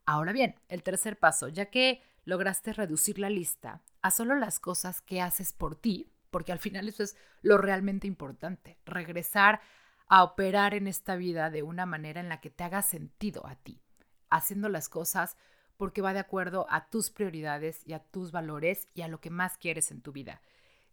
Ahora 0.06 0.32
bien, 0.32 0.56
el 0.70 0.84
tercer 0.84 1.18
paso, 1.18 1.48
ya 1.48 1.66
que 1.66 2.04
lograste 2.26 2.74
reducir 2.74 3.20
la 3.20 3.30
lista 3.30 3.82
a 4.02 4.12
solo 4.12 4.36
las 4.36 4.60
cosas 4.60 5.02
que 5.02 5.22
haces 5.22 5.52
por 5.54 5.76
ti, 5.76 6.12
porque 6.30 6.52
al 6.52 6.60
final 6.60 6.88
eso 6.88 7.04
es 7.04 7.16
lo 7.42 7.58
realmente 7.58 8.08
importante, 8.08 8.78
regresar 8.86 9.62
a 10.08 10.24
operar 10.24 10.74
en 10.74 10.88
esta 10.88 11.16
vida 11.16 11.50
de 11.50 11.64
una 11.64 11.86
manera 11.86 12.20
en 12.22 12.30
la 12.30 12.40
que 12.40 12.50
te 12.50 12.64
haga 12.64 12.82
sentido 12.82 13.46
a 13.48 13.56
ti, 13.56 13.82
haciendo 14.30 14.70
las 14.70 14.90
cosas 14.90 15.38
porque 15.80 16.02
va 16.02 16.12
de 16.12 16.20
acuerdo 16.20 16.68
a 16.70 16.90
tus 16.90 17.10
prioridades 17.10 17.88
y 17.88 17.94
a 17.94 18.00
tus 18.04 18.34
valores 18.34 18.90
y 18.94 19.02
a 19.02 19.08
lo 19.08 19.22
que 19.22 19.30
más 19.30 19.58
quieres 19.58 19.92
en 19.92 20.02
tu 20.02 20.12
vida. 20.12 20.42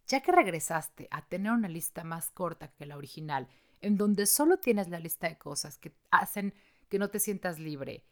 Ya 0.07 0.21
que 0.21 0.31
regresaste 0.31 1.09
a 1.11 1.27
tener 1.27 1.51
una 1.51 1.67
lista 1.67 2.05
más 2.05 2.31
corta 2.31 2.69
que 2.69 2.85
la 2.85 2.95
original, 2.95 3.49
en 3.81 3.97
donde 3.97 4.25
solo 4.25 4.59
tienes 4.59 4.87
la 4.87 4.99
lista 4.99 5.27
de 5.27 5.37
cosas 5.37 5.77
que 5.77 5.93
hacen 6.09 6.53
que 6.87 6.99
no 6.99 7.09
te 7.09 7.19
sientas 7.19 7.59
libre 7.59 8.05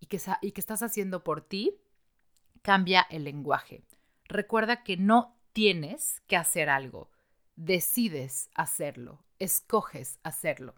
y 0.00 0.06
que, 0.06 0.18
y 0.40 0.52
que 0.52 0.60
estás 0.62 0.82
haciendo 0.82 1.22
por 1.22 1.42
ti, 1.42 1.78
cambia 2.62 3.06
el 3.10 3.24
lenguaje. 3.24 3.84
Recuerda 4.24 4.82
que 4.82 4.96
no 4.96 5.36
tienes 5.52 6.22
que 6.26 6.38
hacer 6.38 6.70
algo, 6.70 7.10
decides 7.54 8.48
hacerlo, 8.54 9.26
escoges 9.38 10.20
hacerlo. 10.22 10.74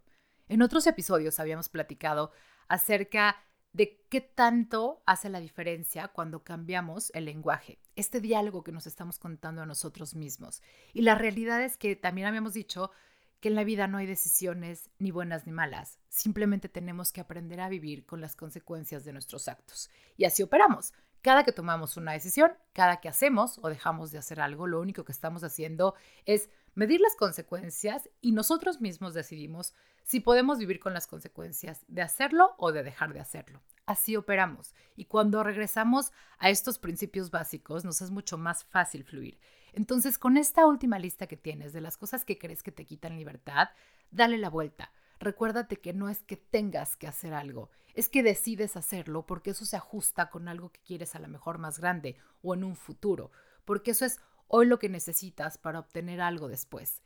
En 0.49 0.61
otros 0.61 0.89
episodios 0.89 1.39
habíamos 1.39 1.69
platicado 1.69 2.33
acerca 2.67 3.45
de 3.79 4.05
qué 4.09 4.21
tanto 4.21 5.05
hace 5.07 5.29
la 5.29 5.39
diferencia 5.39 6.09
cuando 6.09 6.43
cambiamos 6.43 7.13
el 7.15 7.27
lenguaje, 7.27 7.79
este 7.95 8.21
diálogo 8.21 8.65
que 8.65 8.73
nos 8.73 8.89
estamos 8.89 9.21
contando 9.21 9.63
a 9.63 9.67
nosotros 9.67 10.17
mismos. 10.17 10.63
Y 10.93 11.03
la 11.03 11.15
realidad 11.15 11.63
es 11.63 11.77
que 11.77 11.95
también 11.95 12.27
habíamos 12.27 12.55
dicho 12.55 12.91
que 13.39 13.51
en 13.51 13.55
la 13.55 13.63
vida 13.63 13.87
no 13.87 13.99
hay 13.99 14.07
decisiones 14.07 14.91
ni 14.99 15.13
buenas 15.13 15.47
ni 15.47 15.53
malas, 15.53 16.01
simplemente 16.09 16.69
tenemos 16.69 17.13
que 17.13 17.21
aprender 17.21 17.61
a 17.61 17.69
vivir 17.69 18.05
con 18.05 18.21
las 18.21 18.35
consecuencias 18.35 19.05
de 19.05 19.13
nuestros 19.13 19.47
actos. 19.47 19.91
Y 20.17 20.25
así 20.25 20.43
operamos. 20.43 20.93
Cada 21.23 21.45
que 21.45 21.53
tomamos 21.53 21.97
una 21.97 22.13
decisión, 22.13 22.53
cada 22.73 23.01
que 23.01 23.09
hacemos 23.09 23.59
o 23.63 23.69
dejamos 23.69 24.11
de 24.11 24.19
hacer 24.19 24.41
algo, 24.41 24.67
lo 24.67 24.81
único 24.81 25.05
que 25.05 25.13
estamos 25.13 25.43
haciendo 25.43 25.95
es 26.27 26.49
medir 26.75 27.01
las 27.01 27.17
consecuencias 27.17 28.09
y 28.21 28.33
nosotros 28.33 28.81
mismos 28.81 29.15
decidimos 29.15 29.75
si 30.05 30.21
podemos 30.21 30.59
vivir 30.59 30.79
con 30.79 30.95
las 30.95 31.07
consecuencias 31.07 31.85
de 31.89 32.03
hacerlo 32.03 32.55
o 32.57 32.71
de 32.71 32.85
dejar 32.85 33.13
de 33.13 33.21
hacerlo. 33.21 33.61
Así 33.85 34.17
operamos 34.17 34.75
y 34.95 35.07
cuando 35.07 35.43
regresamos 35.43 36.13
a 36.39 36.51
estos 36.51 36.79
principios 36.79 37.31
básicos 37.31 37.85
nos 37.85 38.01
es 38.01 38.11
mucho 38.11 38.39
más 38.39 38.65
fácil 38.65 39.05
fluir. 39.05 39.41
Entonces, 39.73 40.19
con 40.19 40.37
esta 40.37 40.67
última 40.67 40.99
lista 40.99 41.27
que 41.27 41.37
tienes 41.37 41.73
de 41.73 41.81
las 41.81 41.97
cosas 41.97 42.25
que 42.25 42.39
crees 42.39 42.63
que 42.63 42.73
te 42.73 42.87
quitan 42.87 43.17
libertad, 43.17 43.69
dale 44.11 44.39
la 44.39 44.51
vuelta. 44.51 44.93
Recuérdate 45.21 45.77
que 45.77 45.93
no 45.93 46.09
es 46.09 46.23
que 46.23 46.37
tengas 46.37 46.97
que 46.97 47.09
hacer 47.09 47.35
algo, 47.35 47.71
es 47.95 48.09
que 48.09 48.23
decides 48.23 48.77
hacerlo 48.77 49.27
porque 49.27 49.51
eso 49.51 49.65
se 49.65 49.77
ajusta 49.77 50.31
con 50.31 50.49
algo 50.49 50.71
que 50.71 50.81
quieres 50.81 51.15
a 51.15 51.19
lo 51.19 51.29
mejor 51.29 51.59
más 51.59 51.81
grande 51.81 52.17
o 52.43 52.55
en 52.55 52.63
un 52.63 52.77
futuro, 52.77 53.33
porque 53.65 53.91
eso 53.91 54.05
es 54.05 54.21
hoy 54.47 54.67
lo 54.67 54.79
que 54.79 54.89
necesitas 54.89 55.59
para 55.59 55.81
obtener 55.81 56.21
algo 56.21 56.49
después. 56.49 57.03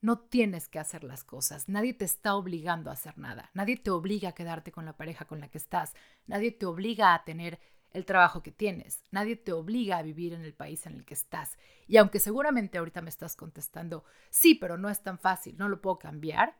No 0.00 0.18
tienes 0.18 0.68
que 0.68 0.78
hacer 0.78 1.02
las 1.02 1.24
cosas. 1.24 1.68
Nadie 1.68 1.94
te 1.94 2.04
está 2.04 2.34
obligando 2.34 2.90
a 2.90 2.92
hacer 2.92 3.16
nada. 3.16 3.50
Nadie 3.54 3.78
te 3.78 3.90
obliga 3.90 4.28
a 4.28 4.34
quedarte 4.34 4.70
con 4.70 4.84
la 4.84 4.98
pareja 4.98 5.24
con 5.24 5.40
la 5.40 5.48
que 5.48 5.56
estás. 5.56 5.94
Nadie 6.26 6.50
te 6.50 6.66
obliga 6.66 7.14
a 7.14 7.24
tener 7.24 7.58
el 7.94 8.04
trabajo 8.04 8.42
que 8.42 8.50
tienes. 8.50 9.02
Nadie 9.12 9.36
te 9.36 9.52
obliga 9.52 9.96
a 9.96 10.02
vivir 10.02 10.34
en 10.34 10.44
el 10.44 10.52
país 10.52 10.84
en 10.84 10.94
el 10.94 11.06
que 11.06 11.14
estás. 11.14 11.56
Y 11.86 11.96
aunque 11.96 12.20
seguramente 12.20 12.76
ahorita 12.76 13.00
me 13.00 13.08
estás 13.08 13.34
contestando, 13.34 14.04
sí, 14.28 14.54
pero 14.54 14.76
no 14.76 14.90
es 14.90 15.02
tan 15.02 15.18
fácil, 15.18 15.56
no 15.56 15.70
lo 15.70 15.80
puedo 15.80 15.98
cambiar, 15.98 16.58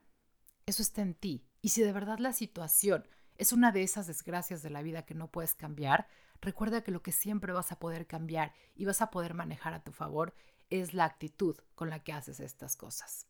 eso 0.66 0.82
está 0.82 1.02
en 1.02 1.14
ti. 1.14 1.44
Y 1.60 1.70
si 1.70 1.82
de 1.82 1.92
verdad 1.92 2.18
la 2.18 2.32
situación 2.32 3.06
es 3.36 3.52
una 3.52 3.72
de 3.72 3.82
esas 3.82 4.06
desgracias 4.06 4.62
de 4.62 4.70
la 4.70 4.82
vida 4.82 5.04
que 5.04 5.14
no 5.14 5.30
puedes 5.30 5.54
cambiar, 5.54 6.06
recuerda 6.40 6.82
que 6.82 6.92
lo 6.92 7.02
que 7.02 7.12
siempre 7.12 7.52
vas 7.52 7.72
a 7.72 7.78
poder 7.78 8.06
cambiar 8.06 8.52
y 8.74 8.84
vas 8.84 9.02
a 9.02 9.10
poder 9.10 9.34
manejar 9.34 9.74
a 9.74 9.82
tu 9.82 9.92
favor 9.92 10.34
es 10.70 10.94
la 10.94 11.04
actitud 11.04 11.56
con 11.74 11.90
la 11.90 12.00
que 12.00 12.12
haces 12.12 12.40
estas 12.40 12.76
cosas. 12.76 13.26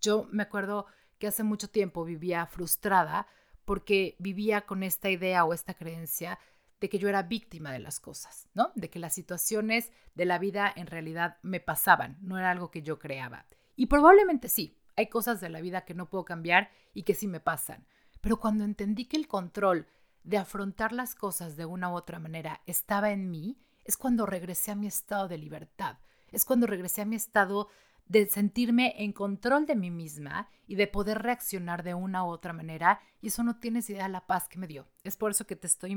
Yo 0.00 0.28
me 0.30 0.42
acuerdo 0.42 0.86
que 1.18 1.26
hace 1.26 1.44
mucho 1.44 1.70
tiempo 1.70 2.04
vivía 2.04 2.46
frustrada 2.46 3.26
porque 3.64 4.16
vivía 4.18 4.62
con 4.62 4.82
esta 4.82 5.10
idea 5.10 5.44
o 5.44 5.54
esta 5.54 5.74
creencia 5.74 6.38
de 6.80 6.88
que 6.88 6.98
yo 6.98 7.08
era 7.08 7.22
víctima 7.22 7.70
de 7.70 7.78
las 7.78 8.00
cosas, 8.00 8.48
¿no? 8.54 8.72
De 8.74 8.90
que 8.90 8.98
las 8.98 9.14
situaciones 9.14 9.92
de 10.16 10.24
la 10.24 10.38
vida 10.38 10.72
en 10.74 10.88
realidad 10.88 11.38
me 11.42 11.60
pasaban, 11.60 12.18
no 12.20 12.38
era 12.38 12.50
algo 12.50 12.72
que 12.72 12.82
yo 12.82 12.98
creaba. 12.98 13.46
Y 13.76 13.86
probablemente 13.86 14.48
sí, 14.48 14.76
hay 14.96 15.08
cosas 15.08 15.40
de 15.40 15.48
la 15.48 15.60
vida 15.60 15.84
que 15.84 15.94
no 15.94 16.08
puedo 16.08 16.24
cambiar 16.24 16.70
y 16.94 17.02
que 17.02 17.14
sí 17.14 17.26
me 17.26 17.40
pasan. 17.40 17.86
Pero 18.20 18.38
cuando 18.38 18.64
entendí 18.64 19.06
que 19.06 19.16
el 19.16 19.28
control 19.28 19.86
de 20.24 20.38
afrontar 20.38 20.92
las 20.92 21.14
cosas 21.14 21.56
de 21.56 21.64
una 21.64 21.90
u 21.90 21.94
otra 21.94 22.18
manera 22.18 22.60
estaba 22.66 23.10
en 23.10 23.30
mí, 23.30 23.58
es 23.84 23.96
cuando 23.96 24.26
regresé 24.26 24.70
a 24.70 24.76
mi 24.76 24.86
estado 24.86 25.28
de 25.28 25.38
libertad, 25.38 25.98
es 26.30 26.44
cuando 26.44 26.66
regresé 26.66 27.02
a 27.02 27.06
mi 27.06 27.16
estado 27.16 27.68
de 28.06 28.26
sentirme 28.26 28.94
en 28.98 29.12
control 29.12 29.66
de 29.66 29.74
mí 29.74 29.90
misma 29.90 30.48
y 30.66 30.74
de 30.74 30.86
poder 30.86 31.22
reaccionar 31.22 31.82
de 31.82 31.94
una 31.94 32.24
u 32.24 32.28
otra 32.28 32.52
manera. 32.52 33.00
Y 33.20 33.28
eso 33.28 33.42
no 33.42 33.58
tienes 33.58 33.88
idea 33.90 34.04
de 34.04 34.10
la 34.10 34.26
paz 34.26 34.48
que 34.48 34.58
me 34.58 34.66
dio. 34.66 34.86
Es 35.02 35.16
por 35.16 35.30
eso 35.30 35.46
que 35.46 35.56
te 35.56 35.66
estoy 35.66 35.92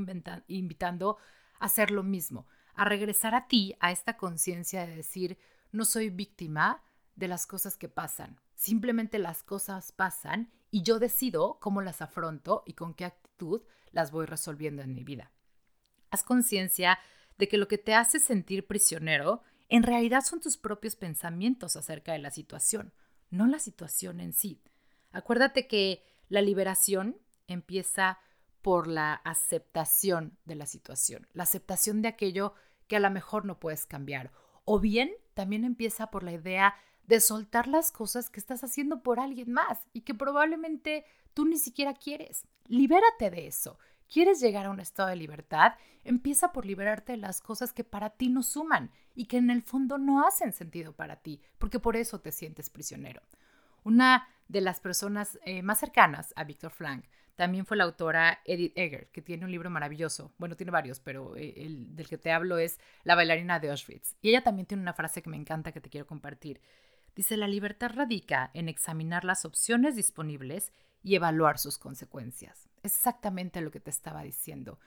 invitando 0.48 1.18
a 1.60 1.66
hacer 1.66 1.92
lo 1.92 2.04
mismo, 2.04 2.48
a 2.74 2.86
regresar 2.86 3.36
a 3.36 3.48
ti, 3.48 3.76
a 3.80 3.92
esta 3.92 4.18
conciencia 4.18 4.86
de 4.86 4.96
decir, 4.96 5.38
no 5.72 5.86
soy 5.86 6.10
víctima 6.10 6.82
de 7.16 7.28
las 7.28 7.48
cosas 7.48 7.78
que 7.78 7.90
pasan. 7.90 8.40
Simplemente 8.56 9.20
las 9.20 9.44
cosas 9.44 9.92
pasan 9.92 10.52
y 10.72 10.82
yo 10.82 11.00
decido 11.00 11.60
cómo 11.60 11.82
las 11.82 12.02
afronto 12.02 12.64
y 12.66 12.74
con 12.74 12.94
qué 12.94 13.06
actitud 13.06 13.62
las 13.92 14.12
voy 14.12 14.26
resolviendo 14.26 14.82
en 14.82 14.94
mi 14.94 15.04
vida. 15.04 15.32
Haz 16.10 16.24
conciencia 16.24 17.00
de 17.38 17.48
que 17.48 17.58
lo 17.58 17.68
que 17.68 17.78
te 17.78 17.94
hace 17.94 18.20
sentir 18.20 18.66
prisionero 18.66 19.42
en 19.68 19.84
realidad 19.84 20.22
son 20.22 20.42
tus 20.42 20.58
propios 20.58 20.96
pensamientos 20.96 21.76
acerca 21.76 22.14
de 22.14 22.20
la 22.20 22.32
situación, 22.32 22.94
no 23.30 23.48
la 23.48 23.60
situación 23.60 24.20
en 24.20 24.34
sí. 24.34 24.62
Acuérdate 25.12 25.68
que 25.68 26.04
la 26.30 26.42
liberación 26.42 27.18
empieza 27.48 28.20
por 28.62 28.88
la 28.88 29.14
aceptación 29.14 30.38
de 30.46 30.56
la 30.56 30.66
situación, 30.66 31.28
la 31.34 31.44
aceptación 31.44 32.02
de 32.02 32.08
aquello 32.08 32.54
que 32.88 32.96
a 32.96 33.00
lo 33.00 33.10
mejor 33.12 33.46
no 33.46 33.60
puedes 33.60 33.86
cambiar. 33.86 34.32
O 34.64 34.80
bien 34.80 35.12
también 35.34 35.64
empieza 35.64 36.10
por 36.10 36.24
la 36.24 36.32
idea 36.32 36.76
de 37.08 37.20
soltar 37.20 37.68
las 37.68 37.92
cosas 37.92 38.30
que 38.30 38.40
estás 38.40 38.64
haciendo 38.64 39.02
por 39.02 39.20
alguien 39.20 39.52
más 39.52 39.80
y 39.94 40.02
que 40.02 40.14
probablemente 40.14 41.06
tú 41.34 41.46
ni 41.46 41.58
siquiera 41.58 41.94
quieres. 41.94 42.46
Libérate 42.68 43.30
de 43.30 43.48
eso. 43.48 43.78
¿Quieres 44.12 44.40
llegar 44.40 44.68
a 44.68 44.70
un 44.70 44.80
estado 44.80 45.10
de 45.10 45.16
libertad? 45.16 45.74
Empieza 46.04 46.52
por 46.52 46.66
liberarte 46.66 47.14
de 47.14 47.18
las 47.18 47.42
cosas 47.42 47.74
que 47.74 47.84
para 47.84 48.12
ti 48.12 48.30
no 48.30 48.44
suman 48.44 48.92
y 49.16 49.26
que 49.26 49.38
en 49.38 49.50
el 49.50 49.64
fondo 49.64 49.98
no 49.98 50.26
hacen 50.28 50.54
sentido 50.54 50.94
para 50.94 51.18
ti, 51.18 51.42
porque 51.58 51.80
por 51.80 51.96
eso 51.96 52.20
te 52.20 52.32
sientes 52.32 52.70
prisionero. 52.70 53.22
Una 53.84 54.28
de 54.48 54.62
las 54.62 54.80
personas 54.80 55.40
eh, 55.44 55.64
más 55.64 55.80
cercanas 55.80 56.34
a 56.36 56.44
Víctor 56.44 56.72
Frank 56.72 57.06
también 57.36 57.66
fue 57.66 57.78
la 57.78 57.84
autora 57.84 58.40
Edith 58.46 58.74
Eger, 58.76 59.08
que 59.08 59.22
tiene 59.22 59.44
un 59.44 59.52
libro 59.52 59.70
maravilloso. 59.70 60.32
Bueno, 60.38 60.56
tiene 60.56 60.72
varios, 60.72 61.00
pero 61.00 61.36
eh, 61.36 61.54
el 61.58 61.96
del 61.96 62.08
que 62.08 62.18
te 62.18 62.32
hablo 62.32 62.58
es 62.58 62.80
La 63.04 63.16
bailarina 63.16 63.60
de 63.60 63.72
Auschwitz. 63.72 64.16
Y 64.22 64.30
ella 64.30 64.44
también 64.44 64.66
tiene 64.66 64.82
una 64.82 64.94
frase 64.94 65.22
que 65.22 65.30
me 65.30 65.36
encanta 65.36 65.72
que 65.72 65.82
te 65.82 65.90
quiero 65.90 66.08
compartir. 66.08 66.62
Dice, 67.16 67.38
la 67.38 67.48
libertad 67.48 67.92
radica 67.94 68.52
en 68.54 68.68
examinar 68.68 69.24
las 69.24 69.46
opciones 69.46 69.96
disponibles 69.96 70.74
y 71.02 71.16
evaluar 71.16 71.60
sus 71.60 71.78
consecuencias. 71.78 72.68
Es 72.84 72.96
exactamente 72.96 73.62
lo 73.62 73.72
que 73.72 73.80
te 73.80 73.90
estaba 73.90 74.24
diciendo. 74.24 74.80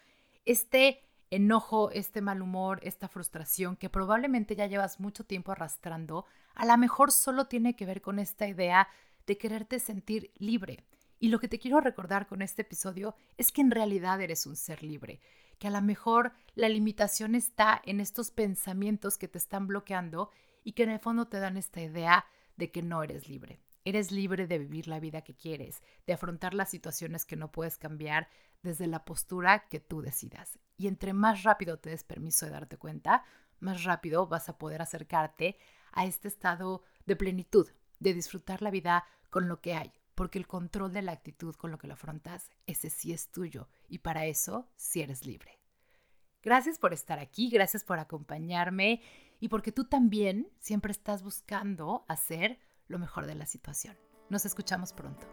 Este 0.45 1.03
enojo, 1.31 1.91
este 1.91 2.21
mal 2.21 2.43
humor, 2.43 2.81
esta 2.83 3.09
frustración 3.09 3.77
que 3.77 3.91
probablemente 3.91 4.57
ya 4.57 4.67
llevas 4.67 5.01
mucho 5.01 5.25
tiempo 5.25 5.53
arrastrando, 5.53 6.27
a 6.55 6.67
lo 6.67 6.77
mejor 6.77 7.13
solo 7.13 7.47
tiene 7.47 7.77
que 7.77 7.87
ver 7.87 8.01
con 8.01 8.19
esta 8.19 8.47
idea 8.47 8.89
de 9.27 9.39
quererte 9.39 9.79
sentir 9.79 10.33
libre. 10.39 10.85
Y 11.21 11.29
lo 11.29 11.39
que 11.39 11.49
te 11.49 11.59
quiero 11.59 11.81
recordar 11.81 12.27
con 12.27 12.43
este 12.43 12.63
episodio 12.63 13.15
es 13.37 13.53
que 13.53 13.61
en 13.61 13.71
realidad 13.71 14.21
eres 14.21 14.47
un 14.47 14.57
ser 14.57 14.83
libre, 14.83 15.21
que 15.59 15.69
a 15.69 15.71
lo 15.71 15.83
mejor 15.83 16.33
la 16.55 16.69
limitación 16.69 17.35
está 17.35 17.81
en 17.85 18.01
estos 18.01 18.31
pensamientos 18.31 19.19
que 19.19 19.29
te 19.29 19.39
están 19.39 19.67
bloqueando 19.67 20.31
y 20.69 20.73
que 20.73 20.83
en 20.83 20.91
el 20.91 20.99
fondo 20.99 21.29
te 21.29 21.39
dan 21.39 21.57
esta 21.57 21.81
idea 21.81 22.27
de 22.59 22.71
que 22.71 22.83
no 22.83 23.03
eres 23.03 23.27
libre. 23.27 23.59
Eres 23.87 24.13
libre 24.13 24.47
de 24.47 24.59
vivir 24.59 24.87
la 24.87 25.01
vida 25.01 25.23
que 25.23 25.35
quieres, 25.35 25.83
de 26.07 26.13
afrontar 26.13 26.53
las 26.53 26.69
situaciones 26.69 27.25
que 27.25 27.37
no 27.37 27.51
puedes 27.51 27.79
cambiar 27.79 28.29
desde 28.63 28.87
la 28.87 29.07
postura 29.07 29.67
que 29.71 29.81
tú 29.81 30.03
decidas. 30.03 30.59
Y 30.77 30.89
entre 30.89 31.15
más 31.15 31.43
rápido 31.43 31.79
te 31.79 31.89
des 31.89 32.05
permiso 32.05 32.45
de 32.45 32.53
darte 32.53 32.77
cuenta, 32.77 33.25
más 33.61 33.85
rápido 33.85 34.27
vas 34.27 34.51
a 34.51 34.59
poder 34.59 34.83
acercarte 34.83 35.57
a 35.93 36.05
este 36.05 36.29
estado 36.29 36.83
de 37.07 37.17
plenitud, 37.17 37.71
de 37.99 38.13
disfrutar 38.13 38.61
la 38.61 38.71
vida 38.71 39.07
con 39.31 39.49
lo 39.49 39.63
que 39.63 39.73
hay, 39.73 39.91
porque 40.15 40.39
el 40.39 40.47
control 40.47 40.93
de 40.93 41.01
la 41.01 41.13
actitud 41.13 41.55
con 41.55 41.71
lo 41.71 41.79
que 41.79 41.87
lo 41.87 41.95
afrontas, 41.95 42.51
ese 42.67 42.91
sí 42.91 43.15
es 43.15 43.31
tuyo 43.31 43.71
y 43.89 44.01
para 44.01 44.27
eso 44.27 44.69
sí 44.77 45.01
eres 45.01 45.25
libre. 45.25 45.59
Gracias 46.43 46.79
por 46.79 46.93
estar 46.93 47.19
aquí, 47.19 47.49
gracias 47.49 47.85
por 47.85 47.99
acompañarme 47.99 49.01
y 49.41 49.49
porque 49.49 49.73
tú 49.73 49.85
también 49.85 50.49
siempre 50.59 50.93
estás 50.93 51.23
buscando 51.23 52.05
hacer 52.09 52.59
lo 52.87 52.99
mejor 52.99 53.27
de 53.27 53.35
la 53.35 53.47
situación. 53.47 53.97
Nos 54.29 54.45
escuchamos 54.45 54.93
pronto. 54.93 55.27